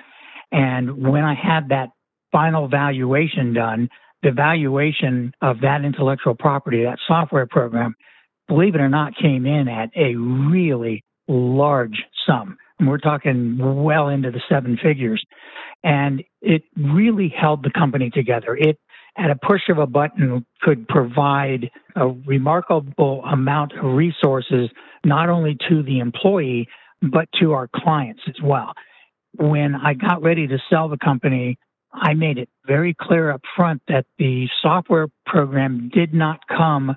And 0.52 0.98
when 0.98 1.24
I 1.24 1.34
had 1.34 1.70
that 1.70 1.90
final 2.30 2.68
valuation 2.68 3.54
done, 3.54 3.88
the 4.22 4.32
valuation 4.32 5.32
of 5.40 5.60
that 5.60 5.84
intellectual 5.84 6.34
property, 6.34 6.84
that 6.84 6.98
software 7.06 7.46
program, 7.46 7.94
believe 8.48 8.74
it 8.74 8.80
or 8.80 8.88
not, 8.88 9.16
came 9.16 9.46
in 9.46 9.68
at 9.68 9.90
a 9.96 10.14
really 10.14 11.04
large 11.28 12.04
sum. 12.26 12.56
And 12.78 12.88
we're 12.88 12.98
talking 12.98 13.56
well 13.58 14.08
into 14.08 14.30
the 14.30 14.42
seven 14.48 14.78
figures. 14.82 15.24
And 15.82 16.22
it 16.42 16.62
really 16.76 17.28
held 17.28 17.62
the 17.62 17.70
company 17.70 18.10
together. 18.10 18.56
It 18.56 18.78
at 19.18 19.30
a 19.30 19.36
push 19.36 19.62
of 19.68 19.78
a 19.78 19.86
button 19.86 20.44
could 20.62 20.86
provide 20.88 21.70
a 21.94 22.08
remarkable 22.26 23.22
amount 23.24 23.72
of 23.72 23.84
resources, 23.84 24.68
not 25.04 25.28
only 25.28 25.56
to 25.68 25.82
the 25.82 25.98
employee, 25.98 26.68
but 27.02 27.28
to 27.40 27.52
our 27.52 27.68
clients 27.74 28.20
as 28.28 28.36
well. 28.42 28.72
When 29.34 29.74
I 29.74 29.94
got 29.94 30.22
ready 30.22 30.46
to 30.46 30.58
sell 30.70 30.88
the 30.88 30.98
company, 30.98 31.58
I 31.92 32.14
made 32.14 32.38
it 32.38 32.48
very 32.66 32.94
clear 32.98 33.30
up 33.30 33.42
front 33.54 33.82
that 33.88 34.06
the 34.18 34.48
software 34.60 35.08
program 35.24 35.90
did 35.92 36.12
not 36.12 36.40
come 36.48 36.94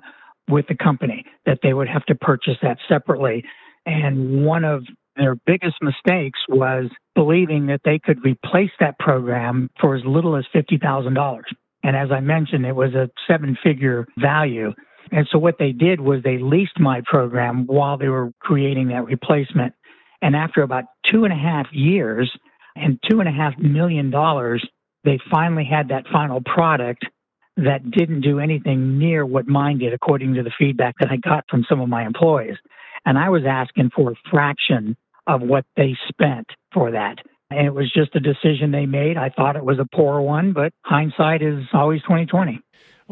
with 0.48 0.66
the 0.68 0.74
company, 0.74 1.24
that 1.46 1.58
they 1.62 1.72
would 1.72 1.88
have 1.88 2.04
to 2.06 2.14
purchase 2.14 2.56
that 2.62 2.78
separately. 2.88 3.44
And 3.86 4.44
one 4.44 4.64
of 4.64 4.84
their 5.16 5.36
biggest 5.46 5.76
mistakes 5.80 6.38
was 6.48 6.90
believing 7.14 7.66
that 7.66 7.80
they 7.84 7.98
could 7.98 8.24
replace 8.24 8.70
that 8.80 8.98
program 8.98 9.70
for 9.80 9.94
as 9.94 10.02
little 10.04 10.36
as 10.36 10.44
$50,000. 10.54 11.42
And 11.82 11.96
as 11.96 12.10
I 12.10 12.20
mentioned, 12.20 12.66
it 12.66 12.74
was 12.76 12.94
a 12.94 13.10
seven 13.26 13.56
figure 13.62 14.06
value. 14.18 14.72
And 15.12 15.26
so 15.30 15.38
what 15.38 15.56
they 15.58 15.72
did 15.72 16.00
was 16.00 16.22
they 16.22 16.38
leased 16.38 16.78
my 16.78 17.02
program 17.04 17.66
while 17.66 17.96
they 17.96 18.08
were 18.08 18.32
creating 18.40 18.88
that 18.88 19.04
replacement. 19.04 19.74
And 20.22 20.36
after 20.36 20.62
about 20.62 20.84
two 21.10 21.24
and 21.24 21.32
a 21.32 21.36
half 21.36 21.66
years 21.72 22.30
and 22.76 22.98
two 23.10 23.20
and 23.20 23.28
a 23.28 23.32
half 23.32 23.58
million 23.58 24.10
dollars, 24.10 24.66
they 25.04 25.18
finally 25.30 25.64
had 25.64 25.88
that 25.88 26.04
final 26.12 26.40
product 26.42 27.06
that 27.56 27.90
didn't 27.90 28.20
do 28.20 28.38
anything 28.38 28.98
near 28.98 29.26
what 29.26 29.48
mine 29.48 29.78
did, 29.78 29.92
according 29.92 30.34
to 30.34 30.42
the 30.42 30.52
feedback 30.58 30.94
that 31.00 31.10
I 31.10 31.16
got 31.16 31.44
from 31.50 31.64
some 31.68 31.80
of 31.80 31.88
my 31.88 32.06
employees. 32.06 32.56
And 33.04 33.18
I 33.18 33.28
was 33.28 33.42
asking 33.48 33.90
for 33.94 34.12
a 34.12 34.30
fraction 34.30 34.96
of 35.26 35.40
what 35.42 35.64
they 35.76 35.96
spent 36.08 36.46
for 36.72 36.90
that. 36.92 37.16
And 37.50 37.66
it 37.66 37.74
was 37.74 37.92
just 37.92 38.14
a 38.14 38.20
decision 38.20 38.70
they 38.70 38.86
made. 38.86 39.16
I 39.16 39.30
thought 39.30 39.56
it 39.56 39.64
was 39.64 39.78
a 39.78 39.96
poor 39.96 40.20
one, 40.20 40.52
but 40.52 40.72
hindsight 40.84 41.42
is 41.42 41.64
always 41.72 42.00
2020. 42.02 42.60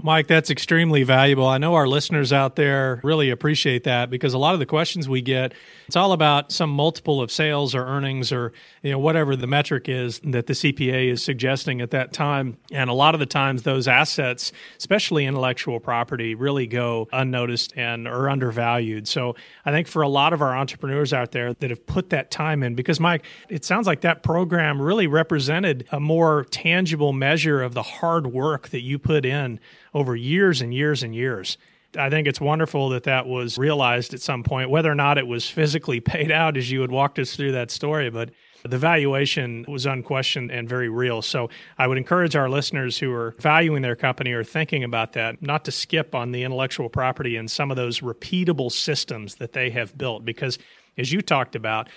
Mike, 0.02 0.28
that's 0.28 0.50
extremely 0.50 1.02
valuable. 1.02 1.46
I 1.46 1.58
know 1.58 1.74
our 1.74 1.88
listeners 1.88 2.32
out 2.32 2.56
there 2.56 3.00
really 3.02 3.30
appreciate 3.30 3.84
that 3.84 4.10
because 4.10 4.32
a 4.32 4.38
lot 4.38 4.54
of 4.54 4.60
the 4.60 4.66
questions 4.66 5.08
we 5.08 5.22
get, 5.22 5.54
it's 5.86 5.96
all 5.96 6.12
about 6.12 6.52
some 6.52 6.70
multiple 6.70 7.20
of 7.20 7.32
sales 7.32 7.74
or 7.74 7.84
earnings 7.84 8.30
or 8.30 8.52
you 8.82 8.92
know 8.92 8.98
whatever 8.98 9.34
the 9.34 9.46
metric 9.46 9.88
is 9.88 10.20
that 10.20 10.46
the 10.46 10.52
CPA 10.52 11.10
is 11.10 11.22
suggesting 11.22 11.80
at 11.80 11.90
that 11.90 12.12
time. 12.12 12.58
And 12.70 12.88
a 12.88 12.92
lot 12.92 13.14
of 13.14 13.20
the 13.20 13.26
times 13.26 13.62
those 13.62 13.88
assets, 13.88 14.52
especially 14.78 15.26
intellectual 15.26 15.80
property, 15.80 16.34
really 16.34 16.66
go 16.66 17.08
unnoticed 17.12 17.72
and 17.76 18.06
are 18.06 18.28
undervalued. 18.28 19.08
So 19.08 19.34
I 19.64 19.72
think 19.72 19.88
for 19.88 20.02
a 20.02 20.08
lot 20.08 20.32
of 20.32 20.42
our 20.42 20.56
entrepreneurs 20.56 21.12
out 21.12 21.32
there 21.32 21.54
that 21.54 21.70
have 21.70 21.86
put 21.86 22.10
that 22.10 22.30
time 22.30 22.62
in, 22.62 22.74
because 22.74 23.00
Mike, 23.00 23.24
it 23.48 23.64
sounds 23.64 23.86
like 23.86 24.02
that 24.02 24.22
program 24.22 24.80
really 24.80 25.06
represented 25.06 25.86
a 25.90 25.98
more 25.98 26.44
tangible 26.50 27.12
measure 27.12 27.62
of 27.62 27.74
the 27.74 27.82
hard 27.82 28.28
work 28.28 28.68
that 28.68 28.82
you 28.82 28.98
put 28.98 29.24
in 29.24 29.58
over 29.94 30.16
years 30.16 30.60
and 30.60 30.72
years 30.72 31.02
and 31.02 31.14
years. 31.14 31.58
I 31.96 32.10
think 32.10 32.26
it's 32.26 32.40
wonderful 32.40 32.90
that 32.90 33.04
that 33.04 33.26
was 33.26 33.56
realized 33.56 34.12
at 34.12 34.20
some 34.20 34.42
point, 34.42 34.68
whether 34.70 34.90
or 34.90 34.94
not 34.94 35.16
it 35.16 35.26
was 35.26 35.48
physically 35.48 36.00
paid 36.14 36.30
out 36.30 36.56
as 36.56 36.70
you 36.70 36.80
had 36.82 36.90
walked 36.90 37.18
us 37.18 37.34
through 37.34 37.52
that 37.52 37.70
story, 37.70 38.10
but 38.10 38.30
the 38.64 38.78
valuation 38.78 39.64
was 39.68 39.86
unquestioned 39.86 40.50
and 40.50 40.68
very 40.68 40.88
real. 40.88 41.22
So 41.22 41.48
I 41.78 41.86
would 41.86 41.96
encourage 41.96 42.36
our 42.36 42.48
listeners 42.48 42.98
who 42.98 43.12
are 43.12 43.34
valuing 43.38 43.82
their 43.82 43.96
company 43.96 44.32
or 44.32 44.44
thinking 44.44 44.84
about 44.84 45.12
that 45.12 45.40
not 45.40 45.64
to 45.66 45.70
skip 45.70 46.14
on 46.14 46.32
the 46.32 46.42
intellectual 46.42 46.88
property 46.88 47.36
and 47.36 47.50
some 47.50 47.70
of 47.70 47.76
those 47.76 48.00
repeatable 48.00 48.70
systems 48.70 49.36
that 49.36 49.52
they 49.52 49.70
have 49.70 49.96
built. 49.96 50.24
Because 50.24 50.58
as 50.96 51.12
you 51.12 51.22
talked 51.22 51.54
about, 51.54 51.88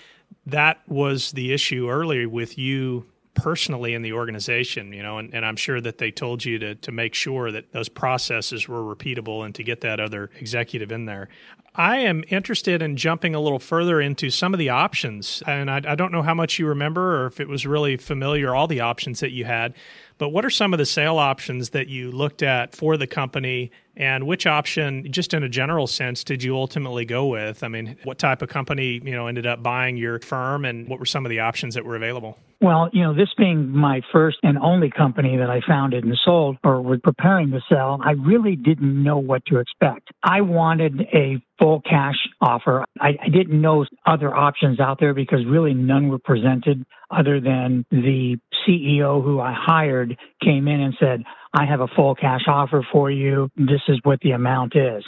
that 0.46 0.82
was 0.88 1.32
the 1.32 1.52
issue 1.52 1.90
earlier 1.90 2.30
with 2.30 2.58
you 2.58 3.06
personally 3.34 3.94
in 3.94 4.02
the 4.02 4.14
organization, 4.14 4.94
you 4.94 5.02
know, 5.02 5.18
and, 5.18 5.34
and 5.34 5.46
I'm 5.46 5.56
sure 5.56 5.80
that 5.82 5.98
they 5.98 6.12
told 6.12 6.44
you 6.44 6.60
to, 6.60 6.76
to 6.76 6.92
make 6.92 7.14
sure 7.14 7.52
that 7.52 7.72
those 7.72 7.90
processes 7.90 8.68
were 8.68 8.84
repeatable 8.84 9.46
and 9.46 9.56
to 9.56 9.64
get 9.64 9.82
that 9.82 10.00
other 10.00 10.30
executive 10.40 10.92
in 10.92 11.06
there. 11.06 11.30
I 11.74 12.00
am 12.00 12.26
interested 12.28 12.82
in 12.82 12.98
jumping 12.98 13.34
a 13.34 13.40
little 13.40 13.60
further 13.60 14.02
into 14.02 14.30
some 14.30 14.54
of 14.54 14.58
the 14.58 14.70
options. 14.70 15.42
And 15.48 15.72
I, 15.72 15.78
I 15.78 15.96
don't 15.96 16.12
know 16.12 16.22
how 16.22 16.34
much 16.34 16.60
you 16.60 16.68
remember 16.68 17.24
or 17.24 17.28
if 17.28 17.40
it 17.40 17.48
was 17.48 17.66
really 17.66 17.96
familiar, 17.96 18.54
all 18.54 18.68
the 18.68 18.82
options 18.82 19.22
that 19.22 19.32
you 19.32 19.46
had. 19.46 19.74
But 20.22 20.30
what 20.30 20.46
are 20.46 20.52
some 20.52 20.72
of 20.72 20.78
the 20.78 20.86
sale 20.86 21.18
options 21.18 21.72
that 21.72 21.88
you 21.88 22.12
looked 22.12 22.44
at 22.44 22.76
for 22.76 22.96
the 22.96 23.08
company 23.08 23.72
and 23.98 24.28
which 24.28 24.46
option, 24.46 25.12
just 25.12 25.34
in 25.34 25.42
a 25.42 25.50
general 25.50 25.88
sense, 25.88 26.24
did 26.24 26.44
you 26.44 26.56
ultimately 26.56 27.06
go 27.06 27.26
with? 27.26 27.64
I 27.64 27.68
mean, 27.70 27.98
what 28.04 28.20
type 28.20 28.44
of 28.44 28.50
company, 28.50 29.02
you 29.04 29.14
know, 29.14 29.26
ended 29.26 29.48
up 29.48 29.64
buying 29.64 29.98
your 29.98 30.20
firm 30.20 30.64
and 30.64 30.88
what 30.88 31.00
were 31.00 31.08
some 31.08 31.26
of 31.26 31.32
the 31.32 31.40
options 31.40 31.74
that 31.74 31.86
were 31.86 31.96
available? 31.96 32.38
Well, 32.62 32.90
you 32.94 33.02
know, 33.02 33.16
this 33.16 33.30
being 33.36 33.70
my 33.70 34.02
first 34.12 34.38
and 34.44 34.60
only 34.60 34.92
company 34.92 35.38
that 35.38 35.50
I 35.50 35.62
founded 35.68 36.04
and 36.04 36.16
sold 36.24 36.58
or 36.64 36.80
was 36.80 37.00
preparing 37.04 37.50
to 37.52 37.60
sell, 37.68 38.00
I 38.04 38.12
really 38.12 38.56
didn't 38.56 39.02
know 39.02 39.18
what 39.18 39.44
to 39.48 39.58
expect. 39.58 40.10
I 40.24 40.42
wanted 40.42 41.02
a 41.12 41.42
full 41.60 41.82
cash 41.82 42.18
offer. 42.40 42.86
I, 43.00 43.18
I 43.24 43.30
didn't 43.30 43.60
know 43.60 43.86
other 44.06 44.32
options 44.34 44.80
out 44.80 45.00
there 45.00 45.16
because 45.16 45.40
really 45.48 45.74
none 45.74 46.10
were 46.10 46.20
presented 46.20 46.86
other 47.10 47.40
than 47.42 47.84
the 47.90 48.38
CEO 48.68 49.24
who 49.24 49.40
I 49.40 49.54
hired 49.54 50.18
came 50.44 50.68
in 50.68 50.82
and 50.82 50.96
said, 51.00 51.24
I 51.54 51.66
have 51.66 51.82
a 51.82 51.88
full 51.88 52.16
cash 52.16 52.46
offer 52.48 52.86
for 52.92 53.12
you. 53.12 53.50
This 53.56 53.82
is 53.88 54.00
what 54.04 54.20
the 54.22 54.32
amount 54.32 54.76
is. 54.76 55.04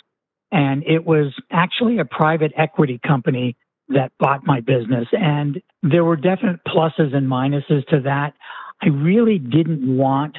And 0.52 0.84
it 0.86 1.04
was 1.06 1.34
actually 1.52 2.00
a 2.00 2.06
private 2.06 2.52
equity 2.58 3.00
company 3.06 3.56
that 3.90 4.12
bought 4.20 4.46
my 4.46 4.60
business. 4.60 5.08
And 5.12 5.62
there 5.82 6.04
were 6.04 6.16
definite 6.16 6.60
pluses 6.68 7.16
and 7.16 7.28
minuses 7.28 7.86
to 7.88 8.02
that. 8.02 8.34
I 8.82 8.88
really 8.88 9.40
didn't 9.40 9.98
want 9.98 10.38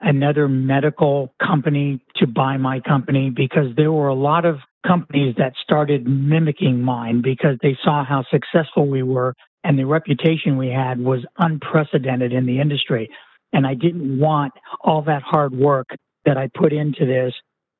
another 0.00 0.48
medical 0.48 1.34
company 1.42 2.04
to 2.16 2.26
buy 2.26 2.56
my 2.56 2.80
company 2.80 3.30
because 3.30 3.74
there 3.76 3.92
were 3.92 4.08
a 4.08 4.14
lot 4.14 4.44
of 4.44 4.56
companies 4.86 5.34
that 5.38 5.54
started 5.62 6.06
mimicking 6.06 6.82
mine 6.82 7.22
because 7.22 7.56
they 7.62 7.76
saw 7.82 8.04
how 8.04 8.24
successful 8.30 8.86
we 8.86 9.02
were 9.02 9.34
and 9.64 9.78
the 9.78 9.86
reputation 9.86 10.56
we 10.56 10.68
had 10.68 11.00
was 11.00 11.24
unprecedented 11.38 12.32
in 12.32 12.46
the 12.46 12.60
industry. 12.60 13.08
And 13.52 13.66
I 13.66 13.74
didn't 13.74 14.20
want 14.20 14.52
all 14.80 15.02
that 15.02 15.22
hard 15.22 15.54
work 15.54 15.88
that 16.24 16.36
I 16.36 16.50
put 16.54 16.72
into 16.72 17.06
this 17.06 17.32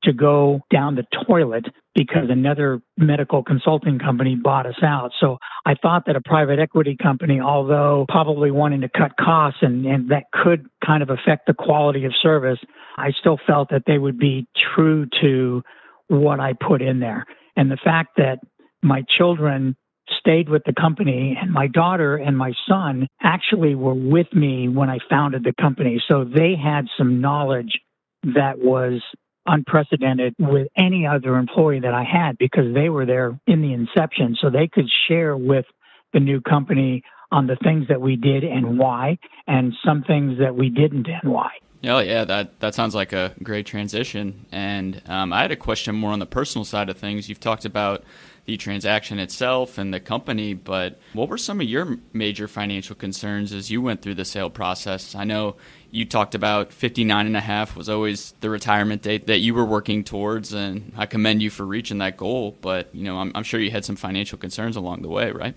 to 0.03 0.13
go 0.13 0.61
down 0.71 0.95
the 0.95 1.05
toilet 1.27 1.65
because 1.95 2.29
another 2.29 2.81
medical 2.97 3.43
consulting 3.43 3.97
company 3.97 4.35
bought 4.35 4.65
us 4.65 4.81
out. 4.83 5.11
So 5.19 5.37
I 5.65 5.75
thought 5.75 6.03
that 6.05 6.15
a 6.15 6.21
private 6.21 6.59
equity 6.59 6.95
company, 7.01 7.39
although 7.39 8.05
probably 8.07 8.51
wanting 8.51 8.81
to 8.81 8.89
cut 8.89 9.13
costs 9.19 9.59
and, 9.61 9.85
and 9.85 10.09
that 10.11 10.25
could 10.31 10.67
kind 10.85 11.01
of 11.01 11.09
affect 11.09 11.47
the 11.47 11.53
quality 11.53 12.05
of 12.05 12.13
service, 12.21 12.59
I 12.97 13.11
still 13.19 13.39
felt 13.47 13.69
that 13.71 13.83
they 13.87 13.97
would 13.97 14.19
be 14.19 14.47
true 14.75 15.07
to 15.21 15.63
what 16.07 16.39
I 16.39 16.53
put 16.53 16.81
in 16.81 16.99
there. 16.99 17.25
And 17.55 17.71
the 17.71 17.79
fact 17.83 18.17
that 18.17 18.39
my 18.83 19.03
children 19.17 19.75
stayed 20.19 20.49
with 20.49 20.63
the 20.65 20.73
company 20.73 21.37
and 21.39 21.51
my 21.51 21.67
daughter 21.67 22.15
and 22.15 22.37
my 22.37 22.53
son 22.67 23.07
actually 23.21 23.75
were 23.75 23.93
with 23.93 24.31
me 24.33 24.67
when 24.67 24.89
I 24.89 24.99
founded 25.09 25.43
the 25.43 25.53
company. 25.59 26.01
So 26.07 26.23
they 26.23 26.55
had 26.55 26.85
some 26.97 27.21
knowledge 27.21 27.79
that 28.23 28.57
was 28.57 29.01
unprecedented 29.45 30.33
with 30.39 30.67
any 30.77 31.05
other 31.05 31.37
employee 31.37 31.79
that 31.81 31.93
I 31.93 32.03
had 32.03 32.37
because 32.37 32.73
they 32.73 32.89
were 32.89 33.05
there 33.05 33.39
in 33.47 33.61
the 33.61 33.73
inception. 33.73 34.35
So 34.41 34.49
they 34.49 34.67
could 34.67 34.89
share 35.07 35.37
with 35.37 35.65
the 36.13 36.19
new 36.19 36.41
company 36.41 37.03
on 37.31 37.47
the 37.47 37.57
things 37.63 37.87
that 37.89 38.01
we 38.01 38.15
did 38.15 38.43
and 38.43 38.77
why, 38.79 39.17
and 39.47 39.73
some 39.83 40.03
things 40.03 40.39
that 40.39 40.55
we 40.55 40.69
didn't 40.69 41.07
and 41.07 41.31
why. 41.31 41.49
Oh 41.83 41.99
yeah, 41.99 42.23
that 42.25 42.59
that 42.61 42.73
sounds 42.73 42.95
like 42.95 43.13
a 43.13 43.33
great 43.43 43.65
transition. 43.65 44.45
And 44.51 45.01
um, 45.07 45.31
I 45.33 45.41
had 45.41 45.51
a 45.51 45.55
question 45.55 45.93
more 45.95 46.11
on 46.11 46.19
the 46.19 46.25
personal 46.25 46.65
side 46.65 46.89
of 46.89 46.97
things. 46.97 47.29
You've 47.29 47.39
talked 47.39 47.65
about 47.65 48.03
the 48.45 48.57
transaction 48.57 49.17
itself 49.17 49.77
and 49.77 49.93
the 49.93 49.99
company, 49.99 50.53
but 50.53 50.99
what 51.13 51.29
were 51.29 51.37
some 51.37 51.59
of 51.59 51.67
your 51.67 51.97
major 52.13 52.47
financial 52.47 52.95
concerns 52.95 53.51
as 53.51 53.71
you 53.71 53.81
went 53.81 54.01
through 54.01 54.15
the 54.15 54.25
sale 54.25 54.51
process? 54.51 55.15
I 55.15 55.23
know 55.23 55.55
you 55.89 56.05
talked 56.05 56.35
about 56.35 56.71
59 56.71 57.25
and 57.25 57.35
a 57.35 57.41
half 57.41 57.75
was 57.75 57.89
always 57.89 58.33
the 58.41 58.49
retirement 58.49 59.01
date 59.01 59.27
that 59.27 59.39
you 59.39 59.55
were 59.55 59.65
working 59.65 60.03
towards 60.03 60.53
and 60.53 60.91
I 60.95 61.07
commend 61.07 61.41
you 61.41 61.49
for 61.49 61.65
reaching 61.65 61.97
that 61.99 62.17
goal, 62.17 62.55
but 62.61 62.93
you 62.93 63.03
know, 63.03 63.17
I'm, 63.17 63.31
I'm 63.33 63.43
sure 63.43 63.59
you 63.59 63.71
had 63.71 63.83
some 63.83 63.95
financial 63.95 64.37
concerns 64.37 64.75
along 64.75 65.01
the 65.01 65.09
way, 65.09 65.31
right? 65.31 65.55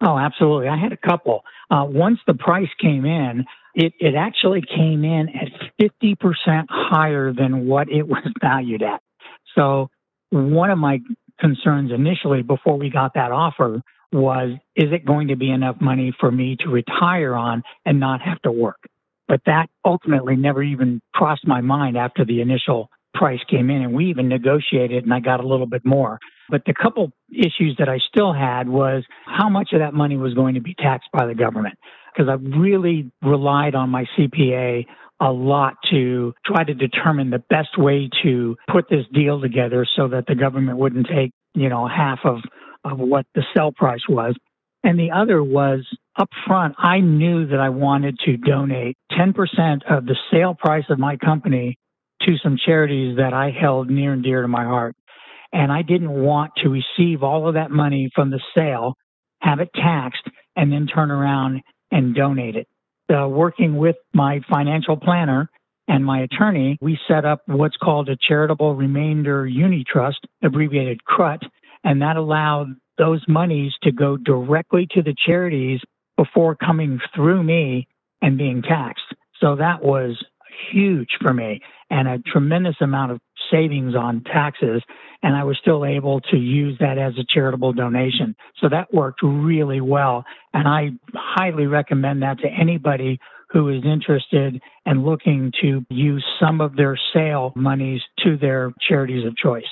Oh, 0.00 0.18
absolutely. 0.18 0.68
I 0.68 0.76
had 0.76 0.92
a 0.92 0.96
couple. 0.96 1.44
Uh, 1.70 1.84
once 1.86 2.18
the 2.26 2.34
price 2.34 2.68
came 2.80 3.04
in, 3.04 3.44
it, 3.74 3.92
it 4.00 4.14
actually 4.16 4.62
came 4.62 5.04
in 5.04 5.28
at 5.28 5.48
50% 5.80 6.66
higher 6.68 7.32
than 7.32 7.66
what 7.66 7.88
it 7.88 8.02
was 8.08 8.24
valued 8.40 8.82
at. 8.82 9.00
So 9.54 9.88
one 10.30 10.70
of 10.70 10.78
my 10.78 10.98
concerns 11.42 11.90
initially 11.92 12.42
before 12.42 12.78
we 12.78 12.88
got 12.88 13.14
that 13.14 13.32
offer 13.32 13.82
was 14.12 14.52
is 14.76 14.92
it 14.92 15.04
going 15.04 15.28
to 15.28 15.36
be 15.36 15.50
enough 15.50 15.76
money 15.80 16.14
for 16.20 16.30
me 16.30 16.56
to 16.60 16.68
retire 16.68 17.34
on 17.34 17.62
and 17.84 17.98
not 17.98 18.20
have 18.22 18.40
to 18.42 18.52
work? 18.52 18.78
But 19.28 19.40
that 19.46 19.66
ultimately 19.84 20.36
never 20.36 20.62
even 20.62 21.00
crossed 21.14 21.46
my 21.46 21.60
mind 21.60 21.96
after 21.96 22.24
the 22.24 22.40
initial 22.40 22.88
price 23.14 23.40
came 23.50 23.70
in 23.70 23.82
and 23.82 23.92
we 23.92 24.06
even 24.06 24.28
negotiated 24.28 25.04
and 25.04 25.12
I 25.12 25.20
got 25.20 25.40
a 25.40 25.46
little 25.46 25.66
bit 25.66 25.84
more. 25.84 26.18
But 26.48 26.62
the 26.66 26.74
couple 26.74 27.12
issues 27.30 27.76
that 27.78 27.88
I 27.88 27.98
still 28.08 28.32
had 28.32 28.68
was 28.68 29.04
how 29.26 29.48
much 29.48 29.70
of 29.72 29.80
that 29.80 29.94
money 29.94 30.16
was 30.16 30.34
going 30.34 30.54
to 30.54 30.60
be 30.60 30.74
taxed 30.74 31.08
by 31.12 31.26
the 31.26 31.34
government 31.34 31.78
because 32.14 32.28
I 32.28 32.34
really 32.34 33.10
relied 33.22 33.74
on 33.74 33.90
my 33.90 34.04
CPA 34.16 34.86
a 35.22 35.30
lot 35.30 35.74
to 35.90 36.34
try 36.44 36.64
to 36.64 36.74
determine 36.74 37.30
the 37.30 37.42
best 37.48 37.78
way 37.78 38.10
to 38.24 38.56
put 38.70 38.88
this 38.90 39.06
deal 39.12 39.40
together 39.40 39.86
so 39.96 40.08
that 40.08 40.24
the 40.26 40.34
government 40.34 40.78
wouldn't 40.78 41.06
take, 41.06 41.30
you 41.54 41.68
know, 41.68 41.86
half 41.86 42.18
of, 42.24 42.38
of 42.84 42.98
what 42.98 43.24
the 43.34 43.44
sell 43.54 43.70
price 43.70 44.02
was. 44.08 44.34
And 44.82 44.98
the 44.98 45.12
other 45.12 45.40
was 45.42 45.86
up 46.18 46.28
front, 46.44 46.74
I 46.76 46.98
knew 46.98 47.46
that 47.46 47.60
I 47.60 47.68
wanted 47.68 48.18
to 48.24 48.36
donate 48.36 48.96
10% 49.12 49.32
of 49.88 50.06
the 50.06 50.16
sale 50.32 50.54
price 50.54 50.84
of 50.90 50.98
my 50.98 51.16
company 51.16 51.78
to 52.22 52.36
some 52.42 52.58
charities 52.64 53.16
that 53.16 53.32
I 53.32 53.50
held 53.50 53.88
near 53.88 54.12
and 54.12 54.24
dear 54.24 54.42
to 54.42 54.48
my 54.48 54.64
heart. 54.64 54.96
And 55.52 55.70
I 55.70 55.82
didn't 55.82 56.10
want 56.10 56.52
to 56.62 56.68
receive 56.68 57.22
all 57.22 57.46
of 57.46 57.54
that 57.54 57.70
money 57.70 58.10
from 58.14 58.30
the 58.30 58.40
sale, 58.56 58.94
have 59.40 59.60
it 59.60 59.70
taxed, 59.74 60.26
and 60.56 60.72
then 60.72 60.88
turn 60.88 61.12
around 61.12 61.62
and 61.92 62.14
donate 62.14 62.56
it. 62.56 62.66
Uh, 63.10 63.28
working 63.28 63.76
with 63.76 63.96
my 64.14 64.40
financial 64.50 64.96
planner 64.96 65.50
and 65.88 66.04
my 66.04 66.20
attorney, 66.20 66.78
we 66.80 66.98
set 67.08 67.24
up 67.24 67.42
what's 67.46 67.76
called 67.76 68.08
a 68.08 68.16
charitable 68.16 68.74
remainder 68.74 69.46
uni 69.46 69.84
trust, 69.86 70.18
abbreviated 70.42 71.04
CRUT, 71.04 71.42
and 71.84 72.00
that 72.00 72.16
allowed 72.16 72.68
those 72.98 73.22
monies 73.28 73.72
to 73.82 73.92
go 73.92 74.16
directly 74.16 74.86
to 74.92 75.02
the 75.02 75.14
charities 75.26 75.80
before 76.16 76.54
coming 76.54 77.00
through 77.14 77.42
me 77.42 77.88
and 78.22 78.38
being 78.38 78.62
taxed. 78.62 79.04
So 79.40 79.56
that 79.56 79.82
was 79.82 80.16
huge 80.72 81.10
for 81.20 81.34
me 81.34 81.60
and 81.90 82.08
a 82.08 82.18
tremendous 82.18 82.76
amount 82.80 83.12
of 83.12 83.20
savings 83.52 83.94
on 83.94 84.24
taxes. 84.24 84.82
And 85.22 85.36
I 85.36 85.44
was 85.44 85.56
still 85.60 85.84
able 85.84 86.20
to 86.32 86.36
use 86.36 86.76
that 86.80 86.98
as 86.98 87.12
a 87.18 87.24
charitable 87.28 87.74
donation. 87.74 88.34
So 88.60 88.68
that 88.68 88.92
worked 88.92 89.20
really 89.22 89.80
well. 89.80 90.24
And 90.52 90.66
I 90.66 90.90
highly 91.14 91.66
recommend 91.66 92.22
that 92.22 92.40
to 92.40 92.48
anybody 92.48 93.20
who 93.50 93.68
is 93.68 93.84
interested 93.84 94.60
and 94.86 95.04
looking 95.04 95.52
to 95.60 95.84
use 95.90 96.24
some 96.40 96.60
of 96.60 96.74
their 96.74 96.98
sale 97.12 97.52
monies 97.54 98.00
to 98.24 98.36
their 98.36 98.72
charities 98.88 99.26
of 99.26 99.36
choice. 99.36 99.66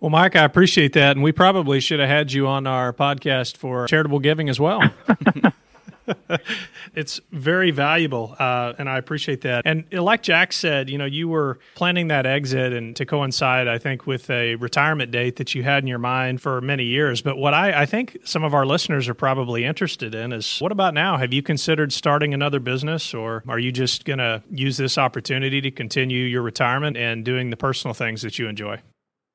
Well, 0.00 0.10
Mike, 0.10 0.34
I 0.34 0.42
appreciate 0.42 0.94
that. 0.94 1.12
And 1.12 1.22
we 1.22 1.30
probably 1.30 1.78
should 1.78 2.00
have 2.00 2.08
had 2.08 2.32
you 2.32 2.48
on 2.48 2.66
our 2.66 2.92
podcast 2.92 3.56
for 3.56 3.86
charitable 3.86 4.18
giving 4.18 4.48
as 4.48 4.58
well. 4.58 4.80
it's 6.94 7.20
very 7.30 7.70
valuable, 7.70 8.34
uh, 8.38 8.72
and 8.78 8.88
I 8.88 8.98
appreciate 8.98 9.42
that. 9.42 9.62
And 9.64 9.84
like 9.92 10.22
Jack 10.22 10.52
said, 10.52 10.90
you 10.90 10.98
know, 10.98 11.04
you 11.04 11.28
were 11.28 11.58
planning 11.74 12.08
that 12.08 12.26
exit 12.26 12.72
and 12.72 12.94
to 12.96 13.06
coincide, 13.06 13.68
I 13.68 13.78
think, 13.78 14.06
with 14.06 14.28
a 14.30 14.56
retirement 14.56 15.10
date 15.10 15.36
that 15.36 15.54
you 15.54 15.62
had 15.62 15.82
in 15.82 15.86
your 15.86 15.98
mind 15.98 16.40
for 16.40 16.60
many 16.60 16.84
years. 16.84 17.22
But 17.22 17.36
what 17.36 17.54
I, 17.54 17.82
I 17.82 17.86
think 17.86 18.18
some 18.24 18.44
of 18.44 18.54
our 18.54 18.66
listeners 18.66 19.08
are 19.08 19.14
probably 19.14 19.64
interested 19.64 20.14
in 20.14 20.32
is 20.32 20.58
what 20.58 20.72
about 20.72 20.94
now? 20.94 21.16
Have 21.16 21.32
you 21.32 21.42
considered 21.42 21.92
starting 21.92 22.34
another 22.34 22.60
business, 22.60 23.14
or 23.14 23.42
are 23.48 23.58
you 23.58 23.72
just 23.72 24.04
going 24.04 24.18
to 24.18 24.42
use 24.50 24.76
this 24.76 24.98
opportunity 24.98 25.60
to 25.60 25.70
continue 25.70 26.24
your 26.24 26.42
retirement 26.42 26.96
and 26.96 27.24
doing 27.24 27.50
the 27.50 27.56
personal 27.56 27.94
things 27.94 28.22
that 28.22 28.38
you 28.38 28.48
enjoy? 28.48 28.80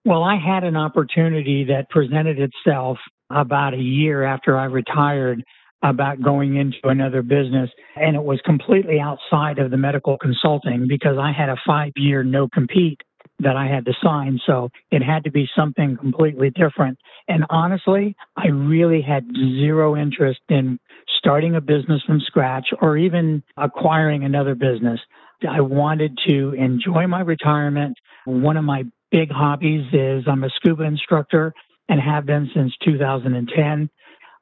Well, 0.06 0.24
I 0.24 0.38
had 0.38 0.64
an 0.64 0.78
opportunity 0.78 1.66
that 1.66 1.90
presented 1.90 2.40
itself 2.40 2.98
about 3.30 3.74
a 3.74 3.78
year 3.78 4.24
after 4.24 4.58
I 4.58 4.66
retired 4.66 5.44
about 5.84 6.22
going 6.22 6.56
into 6.58 6.78
another 6.84 7.22
business. 7.22 7.70
And 7.96 8.16
it 8.16 8.24
was 8.24 8.40
completely 8.46 9.00
outside 9.00 9.60
of 9.60 9.72
the 9.72 9.78
medical 9.78 10.18
consulting 10.18 10.88
because 10.88 11.18
I 11.20 11.32
had 11.32 11.50
a 11.50 11.56
five 11.66 11.94
year 11.96 12.24
no 12.24 12.48
compete 12.48 13.02
that 13.40 13.56
I 13.56 13.68
had 13.68 13.86
to 13.86 13.94
sign. 14.04 14.40
So 14.46 14.70
it 14.92 15.04
had 15.04 15.24
to 15.26 15.32
be 15.32 15.48
something 15.56 15.98
completely 15.98 16.50
different. 16.50 16.98
And 17.28 17.46
honestly, 17.50 18.16
I 18.36 18.48
really 18.48 19.02
had 19.02 19.26
zero 19.36 19.96
interest 19.96 20.40
in 20.50 20.80
starting 21.20 21.56
a 21.56 21.62
business 21.62 22.02
from 22.06 22.20
scratch 22.22 22.68
or 22.82 22.98
even 22.98 23.44
acquiring 23.56 24.24
another 24.24 24.56
business. 24.56 25.00
I 25.48 25.62
wanted 25.62 26.18
to 26.28 26.54
enjoy 26.54 27.06
my 27.08 27.22
retirement. 27.22 27.96
One 28.26 28.58
of 28.58 28.64
my 28.64 28.84
big 29.12 29.30
hobbies 29.30 29.86
is 29.94 30.24
I'm 30.28 30.44
a 30.44 30.50
scuba 30.56 30.84
instructor 30.84 31.54
and 31.90 32.02
have 32.02 32.26
been 32.26 32.50
since 32.54 32.74
2010. 32.84 33.90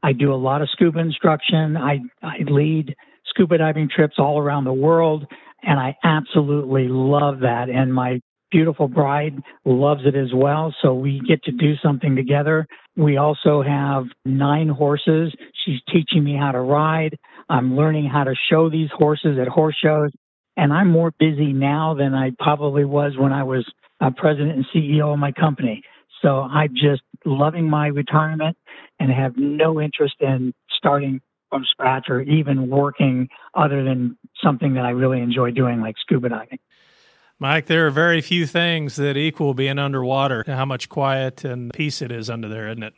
I 0.05 0.13
do 0.13 0.31
a 0.31 0.35
lot 0.35 0.61
of 0.61 0.69
scuba 0.69 0.99
instruction. 0.99 1.75
I, 1.75 1.99
I 2.21 2.37
lead 2.47 2.95
scuba 3.25 3.57
diving 3.57 3.89
trips 3.89 4.17
all 4.19 4.37
around 4.37 4.65
the 4.65 4.73
world, 4.73 5.25
and 5.63 5.79
I 5.79 5.95
absolutely 6.03 6.87
love 6.87 7.39
that. 7.39 7.69
And 7.69 7.91
my 7.91 8.21
beautiful 8.51 8.87
bride 8.87 9.33
loves 9.65 10.01
it 10.05 10.15
as 10.15 10.31
well. 10.31 10.75
So 10.83 10.93
we 10.93 11.23
get 11.27 11.43
to 11.45 11.51
do 11.51 11.73
something 11.81 12.15
together. 12.15 12.67
We 12.95 13.17
also 13.17 13.63
have 13.63 14.03
nine 14.25 14.69
horses. 14.69 15.33
She's 15.65 15.79
teaching 15.91 16.23
me 16.23 16.37
how 16.39 16.51
to 16.51 16.59
ride. 16.59 17.17
I'm 17.49 17.75
learning 17.75 18.05
how 18.05 18.25
to 18.25 18.35
show 18.51 18.69
these 18.69 18.89
horses 18.93 19.39
at 19.41 19.47
horse 19.47 19.75
shows. 19.83 20.11
And 20.55 20.71
I'm 20.71 20.91
more 20.91 21.13
busy 21.17 21.51
now 21.51 21.95
than 21.97 22.13
I 22.13 22.31
probably 22.37 22.85
was 22.85 23.13
when 23.17 23.33
I 23.33 23.43
was 23.43 23.65
a 23.99 24.11
president 24.11 24.51
and 24.51 24.65
CEO 24.73 25.11
of 25.11 25.17
my 25.17 25.31
company. 25.31 25.81
So 26.21 26.41
I'm 26.41 26.73
just 26.75 27.01
loving 27.25 27.69
my 27.69 27.87
retirement 27.87 28.57
and 28.99 29.11
have 29.11 29.33
no 29.37 29.81
interest 29.81 30.15
in 30.21 30.53
starting 30.75 31.21
from 31.49 31.63
scratch 31.65 32.05
or 32.09 32.21
even 32.21 32.69
working 32.69 33.29
other 33.53 33.83
than 33.83 34.17
something 34.43 34.73
that 34.75 34.85
I 34.85 34.91
really 34.91 35.19
enjoy 35.19 35.51
doing, 35.51 35.81
like 35.81 35.95
scuba 35.99 36.29
diving. 36.29 36.59
Mike, 37.37 37.65
there 37.65 37.85
are 37.85 37.91
very 37.91 38.21
few 38.21 38.47
things 38.47 38.95
that 38.95 39.17
equal 39.17 39.53
being 39.53 39.77
underwater. 39.77 40.43
How 40.47 40.65
much 40.65 40.87
quiet 40.87 41.43
and 41.43 41.73
peace 41.73 42.01
it 42.01 42.11
is 42.11 42.29
under 42.29 42.47
there, 42.47 42.69
isn't 42.69 42.83
it? 42.83 42.93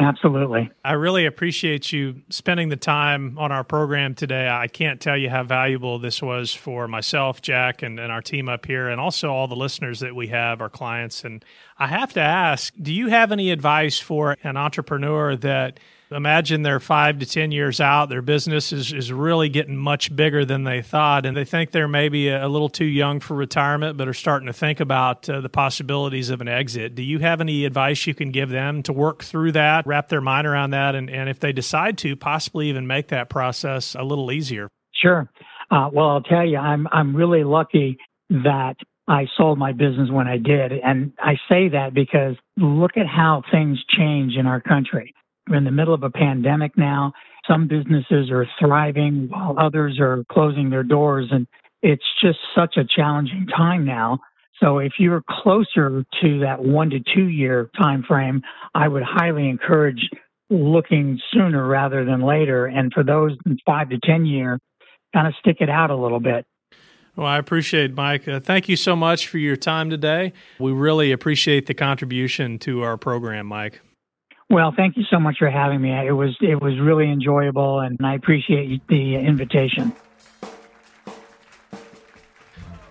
Absolutely. 0.00 0.70
I 0.84 0.92
really 0.92 1.26
appreciate 1.26 1.92
you 1.92 2.22
spending 2.30 2.68
the 2.68 2.76
time 2.76 3.38
on 3.38 3.52
our 3.52 3.64
program 3.64 4.14
today. 4.14 4.48
I 4.48 4.66
can't 4.66 5.00
tell 5.00 5.16
you 5.16 5.28
how 5.28 5.42
valuable 5.42 5.98
this 5.98 6.22
was 6.22 6.54
for 6.54 6.88
myself, 6.88 7.42
Jack, 7.42 7.82
and, 7.82 8.00
and 8.00 8.10
our 8.10 8.22
team 8.22 8.48
up 8.48 8.66
here, 8.66 8.88
and 8.88 9.00
also 9.00 9.30
all 9.30 9.46
the 9.46 9.56
listeners 9.56 10.00
that 10.00 10.14
we 10.14 10.28
have, 10.28 10.60
our 10.60 10.70
clients. 10.70 11.24
And 11.24 11.44
I 11.78 11.86
have 11.86 12.12
to 12.14 12.20
ask 12.20 12.72
do 12.80 12.92
you 12.92 13.08
have 13.08 13.30
any 13.32 13.50
advice 13.50 13.98
for 13.98 14.36
an 14.42 14.56
entrepreneur 14.56 15.36
that 15.36 15.78
imagine 16.10 16.62
they're 16.62 16.80
five 16.80 17.18
to 17.20 17.26
10 17.26 17.52
years 17.52 17.80
out. 17.80 18.08
Their 18.08 18.22
business 18.22 18.72
is, 18.72 18.92
is 18.92 19.12
really 19.12 19.48
getting 19.48 19.76
much 19.76 20.14
bigger 20.14 20.44
than 20.44 20.64
they 20.64 20.82
thought. 20.82 21.24
And 21.24 21.36
they 21.36 21.44
think 21.44 21.70
they're 21.70 21.88
maybe 21.88 22.28
a, 22.28 22.48
little 22.48 22.68
too 22.68 22.84
young 22.84 23.20
for 23.20 23.34
retirement, 23.34 23.96
but 23.96 24.08
are 24.08 24.14
starting 24.14 24.46
to 24.46 24.52
think 24.52 24.80
about 24.80 25.28
uh, 25.30 25.40
the 25.40 25.48
possibilities 25.48 26.30
of 26.30 26.40
an 26.40 26.48
exit. 26.48 26.94
Do 26.94 27.02
you 27.02 27.20
have 27.20 27.40
any 27.40 27.64
advice 27.64 28.06
you 28.06 28.14
can 28.14 28.30
give 28.30 28.50
them 28.50 28.82
to 28.82 28.92
work 28.92 29.22
through 29.22 29.52
that, 29.52 29.86
wrap 29.86 30.08
their 30.08 30.20
mind 30.20 30.46
around 30.46 30.70
that, 30.70 30.94
and, 30.94 31.08
and 31.08 31.28
if 31.28 31.38
they 31.38 31.52
decide 31.52 31.96
to, 31.98 32.16
possibly 32.16 32.68
even 32.68 32.86
make 32.86 33.08
that 33.08 33.28
process 33.30 33.94
a 33.94 34.02
little 34.02 34.32
easier? 34.32 34.68
Sure. 34.92 35.30
Uh, 35.70 35.88
well, 35.92 36.08
I'll 36.08 36.22
tell 36.22 36.44
you, 36.44 36.58
I'm, 36.58 36.88
I'm 36.90 37.14
really 37.14 37.44
lucky 37.44 37.98
that 38.30 38.74
I 39.06 39.26
sold 39.36 39.58
my 39.58 39.72
business 39.72 40.10
when 40.10 40.26
I 40.26 40.38
did. 40.38 40.72
And 40.72 41.12
I 41.18 41.34
say 41.48 41.68
that 41.68 41.94
because 41.94 42.36
look 42.56 42.96
at 42.96 43.06
how 43.06 43.42
things 43.50 43.78
change 43.96 44.34
in 44.36 44.46
our 44.46 44.60
country. 44.60 45.14
We're 45.50 45.56
in 45.56 45.64
the 45.64 45.72
middle 45.72 45.94
of 45.94 46.04
a 46.04 46.10
pandemic 46.10 46.78
now. 46.78 47.12
Some 47.48 47.66
businesses 47.66 48.30
are 48.30 48.46
thriving 48.60 49.28
while 49.28 49.56
others 49.58 49.98
are 49.98 50.24
closing 50.30 50.70
their 50.70 50.84
doors. 50.84 51.26
And 51.32 51.48
it's 51.82 52.04
just 52.22 52.38
such 52.54 52.76
a 52.76 52.84
challenging 52.84 53.46
time 53.48 53.84
now. 53.84 54.20
So 54.62 54.78
if 54.78 54.92
you're 54.98 55.24
closer 55.28 56.04
to 56.22 56.40
that 56.40 56.62
one 56.62 56.90
to 56.90 57.00
two 57.00 57.28
year 57.28 57.68
time 57.76 58.04
frame, 58.06 58.42
I 58.74 58.86
would 58.86 59.02
highly 59.02 59.48
encourage 59.48 60.08
looking 60.50 61.18
sooner 61.32 61.66
rather 61.66 62.04
than 62.04 62.22
later. 62.22 62.66
And 62.66 62.92
for 62.92 63.02
those 63.02 63.36
five 63.66 63.88
to 63.90 63.98
10 63.98 64.26
year, 64.26 64.60
kind 65.12 65.26
of 65.26 65.34
stick 65.40 65.56
it 65.60 65.70
out 65.70 65.90
a 65.90 65.96
little 65.96 66.20
bit. 66.20 66.46
Well, 67.16 67.26
I 67.26 67.38
appreciate 67.38 67.94
Mike. 67.94 68.28
Uh, 68.28 68.38
thank 68.38 68.68
you 68.68 68.76
so 68.76 68.94
much 68.94 69.26
for 69.26 69.38
your 69.38 69.56
time 69.56 69.90
today. 69.90 70.32
We 70.60 70.70
really 70.70 71.10
appreciate 71.10 71.66
the 71.66 71.74
contribution 71.74 72.58
to 72.60 72.82
our 72.82 72.96
program, 72.96 73.46
Mike. 73.46 73.80
Well, 74.50 74.72
thank 74.76 74.96
you 74.96 75.04
so 75.08 75.20
much 75.20 75.38
for 75.38 75.48
having 75.48 75.80
me. 75.80 75.92
It 75.92 76.12
was 76.12 76.36
it 76.40 76.60
was 76.60 76.78
really 76.80 77.10
enjoyable, 77.10 77.78
and 77.78 77.96
I 78.02 78.14
appreciate 78.14 78.84
the 78.88 79.14
invitation. 79.14 79.92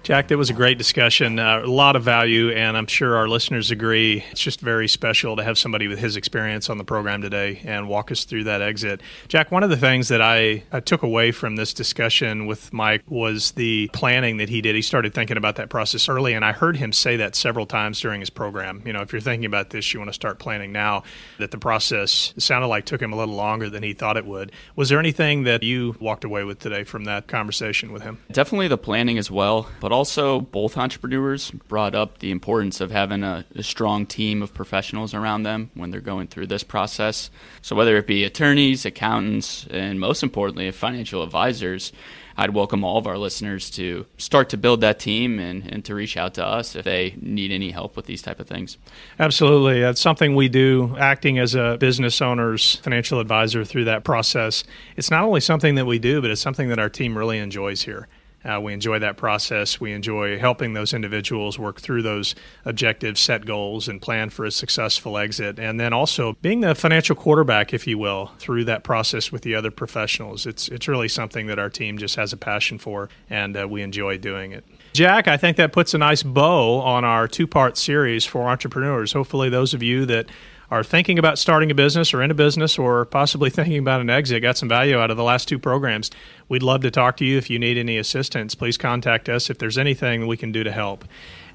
Jack, 0.09 0.29
that 0.29 0.39
was 0.39 0.49
a 0.49 0.53
great 0.53 0.79
discussion. 0.79 1.37
Uh, 1.37 1.61
a 1.63 1.67
lot 1.67 1.95
of 1.95 2.01
value, 2.01 2.49
and 2.49 2.75
I'm 2.75 2.87
sure 2.87 3.15
our 3.15 3.27
listeners 3.27 3.69
agree. 3.69 4.25
It's 4.31 4.41
just 4.41 4.59
very 4.59 4.87
special 4.87 5.35
to 5.35 5.43
have 5.43 5.55
somebody 5.55 5.87
with 5.87 5.99
his 5.99 6.15
experience 6.15 6.67
on 6.67 6.79
the 6.79 6.83
program 6.83 7.21
today 7.21 7.61
and 7.63 7.87
walk 7.87 8.11
us 8.11 8.23
through 8.23 8.45
that 8.45 8.59
exit. 8.59 9.01
Jack, 9.27 9.51
one 9.51 9.61
of 9.61 9.69
the 9.69 9.77
things 9.77 10.07
that 10.07 10.19
I, 10.19 10.63
I 10.71 10.79
took 10.79 11.03
away 11.03 11.31
from 11.31 11.57
this 11.57 11.75
discussion 11.75 12.47
with 12.47 12.73
Mike 12.73 13.03
was 13.07 13.51
the 13.51 13.87
planning 13.93 14.37
that 14.37 14.49
he 14.49 14.61
did. 14.61 14.73
He 14.73 14.81
started 14.81 15.13
thinking 15.13 15.37
about 15.37 15.57
that 15.57 15.69
process 15.69 16.09
early, 16.09 16.33
and 16.33 16.43
I 16.43 16.53
heard 16.53 16.77
him 16.77 16.91
say 16.91 17.17
that 17.17 17.35
several 17.35 17.67
times 17.67 18.01
during 18.01 18.19
his 18.19 18.31
program. 18.31 18.81
You 18.87 18.93
know, 18.93 19.01
if 19.01 19.13
you're 19.13 19.21
thinking 19.21 19.45
about 19.45 19.69
this, 19.69 19.93
you 19.93 19.99
want 19.99 20.09
to 20.09 20.15
start 20.15 20.39
planning 20.39 20.71
now. 20.71 21.03
That 21.37 21.51
the 21.51 21.59
process 21.59 22.33
sounded 22.39 22.65
like 22.65 22.85
took 22.85 22.99
him 22.99 23.13
a 23.13 23.15
little 23.15 23.35
longer 23.35 23.69
than 23.69 23.83
he 23.83 23.93
thought 23.93 24.17
it 24.17 24.25
would. 24.25 24.53
Was 24.75 24.89
there 24.89 24.97
anything 24.97 25.43
that 25.43 25.61
you 25.61 25.95
walked 25.99 26.23
away 26.23 26.43
with 26.45 26.57
today 26.57 26.83
from 26.83 27.03
that 27.03 27.27
conversation 27.27 27.91
with 27.91 28.01
him? 28.01 28.17
Definitely 28.31 28.69
the 28.69 28.79
planning 28.79 29.19
as 29.19 29.29
well, 29.29 29.69
but 29.79 29.91
also 29.91 29.98
both 30.39 30.77
entrepreneurs 30.77 31.51
brought 31.51 31.95
up 31.95 32.19
the 32.19 32.31
importance 32.31 32.81
of 32.81 32.91
having 32.91 33.23
a, 33.23 33.45
a, 33.55 33.63
strong 33.63 34.05
team 34.05 34.41
of 34.41 34.53
professionals 34.53 35.13
around 35.13 35.43
them 35.43 35.71
when 35.73 35.91
they're 35.91 35.99
going 35.99 36.27
through 36.27 36.47
this 36.47 36.63
process. 36.63 37.29
So 37.61 37.75
whether 37.75 37.97
it 37.97 38.07
be 38.07 38.23
attorneys, 38.23 38.85
accountants, 38.85 39.67
and 39.67 39.99
most 39.99 40.23
importantly, 40.23 40.71
financial 40.71 41.23
advisors, 41.23 41.91
I'd 42.37 42.53
welcome 42.53 42.85
all 42.85 42.97
of 42.97 43.05
our 43.05 43.17
listeners 43.17 43.69
to 43.71 44.05
start 44.17 44.47
to 44.49 44.57
build 44.57 44.79
that 44.79 44.97
team 44.97 45.39
and, 45.39 45.65
and 45.65 45.83
to 45.83 45.93
reach 45.93 46.15
out 46.15 46.35
to 46.35 46.45
us 46.45 46.73
if 46.73 46.85
they 46.85 47.15
need 47.19 47.51
any 47.51 47.71
help 47.71 47.97
with 47.97 48.05
these 48.05 48.21
type 48.21 48.39
of 48.39 48.47
things. 48.47 48.77
Absolutely. 49.19 49.81
That's 49.81 49.99
something 49.99 50.35
we 50.35 50.47
do 50.47 50.95
acting 50.97 51.37
as 51.37 51.53
a 51.53 51.75
business 51.77 52.21
owner's 52.21 52.75
financial 52.77 53.19
advisor 53.19 53.65
through 53.65 53.83
that 53.85 54.05
process. 54.05 54.63
It's 54.95 55.11
not 55.11 55.25
only 55.25 55.41
something 55.41 55.75
that 55.75 55.85
we 55.85 55.99
do, 55.99 56.21
but 56.21 56.31
it's 56.31 56.39
something 56.39 56.69
that 56.69 56.79
our 56.79 56.89
team 56.89 57.17
really 57.17 57.39
enjoys 57.39 57.81
here 57.81 58.07
Uh, 58.43 58.59
we 58.61 58.73
enjoy 58.73 58.99
that 58.99 59.17
process. 59.17 59.79
We 59.79 59.91
enjoy 59.91 60.39
helping 60.39 60.73
those 60.73 60.93
individuals 60.93 61.59
work 61.59 61.81
through 61.81 62.03
those 62.03 62.35
objectives, 62.65 63.19
set 63.19 63.45
goals, 63.45 63.87
and 63.87 64.01
plan 64.01 64.29
for 64.29 64.45
a 64.45 64.51
successful 64.51 65.17
exit. 65.17 65.59
And 65.59 65.79
then 65.79 65.93
also 65.93 66.33
being 66.41 66.61
the 66.61 66.75
financial 66.75 67.15
quarterback, 67.15 67.73
if 67.73 67.85
you 67.85 67.97
will, 67.97 68.31
through 68.39 68.65
that 68.65 68.83
process 68.83 69.31
with 69.31 69.41
the 69.41 69.55
other 69.55 69.71
professionals. 69.71 70.45
It's, 70.45 70.67
it's 70.69 70.87
really 70.87 71.09
something 71.09 71.47
that 71.47 71.59
our 71.59 71.69
team 71.69 71.97
just 71.97 72.15
has 72.15 72.33
a 72.33 72.37
passion 72.37 72.77
for, 72.77 73.09
and 73.29 73.57
uh, 73.57 73.67
we 73.67 73.81
enjoy 73.81 74.17
doing 74.17 74.51
it. 74.53 74.63
Jack, 74.93 75.27
I 75.27 75.37
think 75.37 75.57
that 75.57 75.71
puts 75.71 75.93
a 75.93 75.97
nice 75.97 76.23
bow 76.23 76.79
on 76.79 77.05
our 77.05 77.27
two 77.27 77.45
part 77.45 77.77
series 77.77 78.25
for 78.25 78.47
entrepreneurs. 78.47 79.13
Hopefully, 79.13 79.49
those 79.49 79.73
of 79.73 79.83
you 79.83 80.05
that 80.07 80.27
are 80.71 80.83
thinking 80.83 81.17
about 81.17 81.39
starting 81.39 81.71
a 81.71 81.75
business 81.75 82.13
or 82.13 82.21
in 82.21 82.31
a 82.31 82.35
business 82.35 82.77
or 82.77 83.05
possibly 83.05 83.49
thinking 83.49 83.79
about 83.79 84.01
an 84.01 84.09
exit, 84.09 84.41
got 84.41 84.57
some 84.57 84.69
value 84.69 84.97
out 84.97 85.11
of 85.11 85.17
the 85.17 85.23
last 85.23 85.47
two 85.47 85.59
programs. 85.59 86.11
We'd 86.47 86.63
love 86.63 86.81
to 86.81 86.91
talk 86.91 87.17
to 87.17 87.25
you. 87.25 87.37
If 87.37 87.49
you 87.49 87.59
need 87.59 87.77
any 87.77 87.97
assistance, 87.97 88.55
please 88.55 88.77
contact 88.77 89.29
us 89.29 89.49
if 89.49 89.57
there's 89.57 89.77
anything 89.77 90.27
we 90.27 90.37
can 90.37 90.51
do 90.51 90.63
to 90.63 90.71
help. 90.71 91.05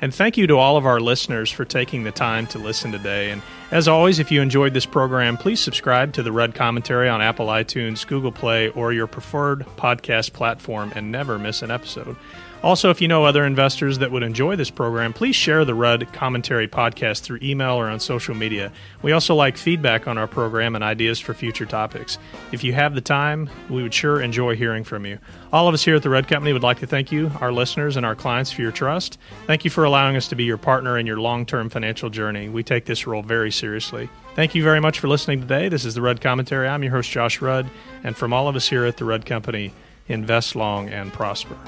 And 0.01 0.15
thank 0.15 0.37
you 0.37 0.47
to 0.49 0.59
all 0.59 0.77
of 0.77 0.85
our 0.85 1.01
listeners 1.01 1.51
for 1.51 1.65
taking 1.65 2.05
the 2.05 2.13
time 2.13 2.47
to 2.49 2.59
listen 2.59 2.93
today. 2.93 3.31
And 3.31 3.41
as 3.71 3.89
always, 3.89 4.19
if 4.19 4.31
you 4.31 4.43
enjoyed 4.43 4.75
this 4.75 4.87
program, 4.87 5.37
please 5.37 5.61
subscribe 5.61 6.13
to 6.15 6.23
the 6.23 6.33
Rudd 6.33 6.55
Commentary 6.55 7.09
on 7.09 7.23
Apple 7.23 7.47
iTunes, 7.47 8.07
Google 8.07 8.33
Play, 8.33 8.69
or 8.71 8.93
your 8.93 9.07
preferred 9.07 9.61
podcast 9.77 10.33
platform 10.33 10.93
and 10.95 11.11
never 11.11 11.39
miss 11.39 11.63
an 11.63 11.71
episode. 11.71 12.17
Also, 12.65 12.89
if 12.89 13.03
you 13.03 13.09
know 13.09 13.27
other 13.27 13.45
investors 13.45 13.99
that 13.99 14.11
would 14.11 14.23
enjoy 14.23 14.57
this 14.57 14.71
program, 14.71 15.13
please 15.13 15.37
share 15.37 15.67
the 15.67 15.75
Rudd 15.75 16.11
Commentary 16.15 16.67
podcast 16.67 17.21
through 17.21 17.41
email 17.43 17.73
or 17.73 17.91
on 17.91 18.01
social 18.01 18.35
media. 18.35 18.73
We 19.03 19.13
also 19.13 19.35
like 19.35 19.59
feedback 19.59 20.09
on 20.09 20.17
our 20.17 20.27
program 20.27 20.75
and 20.75 20.83
ideas 20.83 21.21
for 21.21 21.35
future 21.35 21.67
topics. 21.67 22.17
If 22.53 22.65
you 22.65 22.73
have 22.73 22.95
the 22.95 23.03
time, 23.03 23.51
we 23.69 23.83
would 23.83 23.93
sure 23.93 24.23
enjoy 24.23 24.57
hearing 24.57 24.83
from 24.83 25.05
you. 25.05 25.19
All 25.53 25.69
of 25.69 25.75
us 25.75 25.85
here 25.85 25.97
at 25.97 26.03
the 26.03 26.09
Rudd 26.09 26.27
Company 26.27 26.55
would 26.55 26.63
like 26.63 26.79
to 26.79 26.87
thank 26.87 27.13
you, 27.13 27.31
our 27.43 27.53
listeners, 27.53 27.99
and 27.99 28.07
our 28.07 28.15
clients 28.15 28.51
for 28.51 28.63
your 28.63 28.73
trust. 28.73 29.19
Thank 29.47 29.67
you 29.67 29.71
for 29.71 29.85
allowing 29.85 30.17
us 30.17 30.29
to 30.29 30.35
be 30.35 30.45
your 30.45 30.57
partner 30.57 30.97
in 30.97 31.05
your 31.07 31.21
long 31.21 31.45
term 31.45 31.69
financial 31.69 32.09
journey. 32.09 32.49
We 32.49 32.63
take 32.63 32.87
this 32.87 33.07
role 33.07 33.21
very 33.21 33.51
seriously. 33.51 34.09
Thank 34.37 34.55
you 34.55 34.63
very 34.63 34.81
much 34.81 35.01
for 35.01 35.09
listening 35.09 35.43
today. 35.43 35.69
This 35.69 35.85
is 35.85 35.95
the 35.95 36.01
Rudd 36.01 36.23
Commentary. 36.23 36.67
I'm 36.67 36.83
your 36.83 36.93
host, 36.93 37.11
Josh 37.11 37.43
Rudd, 37.43 37.69
and 38.05 38.17
from 38.17 38.33
all 38.33 38.49
of 38.49 38.57
us 38.57 38.67
here 38.67 38.87
at 38.87 38.97
the 38.97 39.05
Rudd 39.05 39.27
Company, 39.27 39.75
invest 40.09 40.57
long 40.57 40.89
and 40.89 41.13
prosper. 41.13 41.59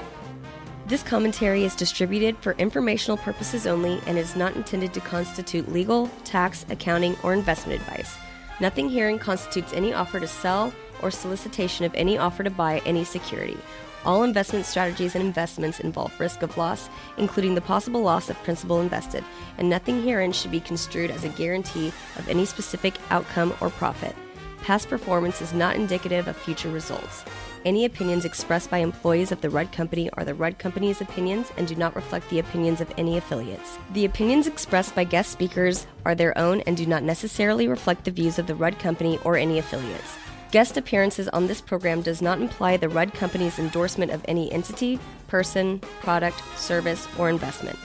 This 0.87 1.03
commentary 1.03 1.65
is 1.65 1.75
distributed 1.75 2.37
for 2.37 2.53
informational 2.53 3.17
purposes 3.17 3.67
only 3.67 3.99
and 4.07 4.17
is 4.17 4.37
not 4.37 4.55
intended 4.55 4.93
to 4.93 5.01
constitute 5.01 5.69
legal, 5.69 6.09
tax, 6.23 6.65
accounting, 6.69 7.17
or 7.23 7.33
investment 7.33 7.81
advice. 7.81 8.15
Nothing 8.61 8.89
herein 8.89 9.19
constitutes 9.19 9.73
any 9.73 9.93
offer 9.93 10.17
to 10.21 10.27
sell 10.27 10.73
or 11.01 11.11
solicitation 11.11 11.83
of 11.83 11.93
any 11.93 12.17
offer 12.17 12.41
to 12.41 12.49
buy 12.49 12.81
any 12.85 13.03
security. 13.03 13.57
All 14.05 14.23
investment 14.23 14.65
strategies 14.65 15.13
and 15.13 15.25
investments 15.25 15.81
involve 15.81 16.17
risk 16.21 16.41
of 16.41 16.57
loss, 16.57 16.87
including 17.17 17.53
the 17.53 17.59
possible 17.59 18.01
loss 18.01 18.29
of 18.29 18.41
principal 18.43 18.79
invested, 18.79 19.25
and 19.57 19.69
nothing 19.69 20.01
herein 20.01 20.31
should 20.31 20.51
be 20.51 20.61
construed 20.61 21.11
as 21.11 21.25
a 21.25 21.29
guarantee 21.29 21.89
of 22.15 22.29
any 22.29 22.45
specific 22.45 22.93
outcome 23.09 23.53
or 23.59 23.69
profit. 23.71 24.15
Past 24.61 24.87
performance 24.87 25.41
is 25.41 25.53
not 25.53 25.75
indicative 25.75 26.29
of 26.29 26.37
future 26.37 26.69
results. 26.69 27.25
Any 27.67 27.83
opinions 27.83 28.23
expressed 28.23 28.69
by 28.69 28.77
employees 28.77 29.33
of 29.33 29.41
the 29.41 29.49
Rudd 29.49 29.73
Company 29.73 30.09
are 30.13 30.23
the 30.23 30.33
Rudd 30.33 30.57
Company's 30.57 31.01
opinions 31.01 31.51
and 31.57 31.67
do 31.67 31.75
not 31.75 31.97
reflect 31.97 32.29
the 32.29 32.39
opinions 32.39 32.79
of 32.79 32.89
any 32.97 33.17
affiliates. 33.17 33.77
The 33.91 34.05
opinions 34.05 34.47
expressed 34.47 34.95
by 34.95 35.03
guest 35.03 35.33
speakers 35.33 35.85
are 36.05 36.15
their 36.15 36.37
own 36.37 36.61
and 36.61 36.77
do 36.77 36.85
not 36.85 37.03
necessarily 37.03 37.67
reflect 37.67 38.05
the 38.05 38.11
views 38.11 38.39
of 38.39 38.47
the 38.47 38.55
Rudd 38.55 38.79
Company 38.79 39.19
or 39.25 39.35
any 39.35 39.59
affiliates. 39.59 40.15
Guest 40.51 40.77
appearances 40.77 41.27
on 41.27 41.47
this 41.47 41.59
program 41.59 42.01
does 42.01 42.21
not 42.21 42.39
imply 42.39 42.77
the 42.77 42.87
Rudd 42.87 43.13
Company's 43.13 43.59
endorsement 43.59 44.13
of 44.13 44.23
any 44.29 44.49
entity, 44.49 44.97
person, 45.27 45.79
product, 45.99 46.41
service, 46.57 47.05
or 47.19 47.29
investment. 47.29 47.77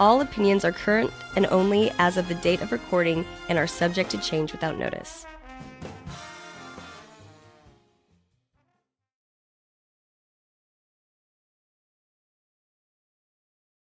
All 0.00 0.22
opinions 0.22 0.64
are 0.64 0.72
current 0.72 1.12
and 1.36 1.46
only 1.52 1.92
as 2.00 2.16
of 2.16 2.26
the 2.26 2.34
date 2.34 2.62
of 2.62 2.72
recording 2.72 3.24
and 3.48 3.58
are 3.58 3.68
subject 3.68 4.10
to 4.10 4.18
change 4.18 4.50
without 4.50 4.76
notice. 4.76 5.24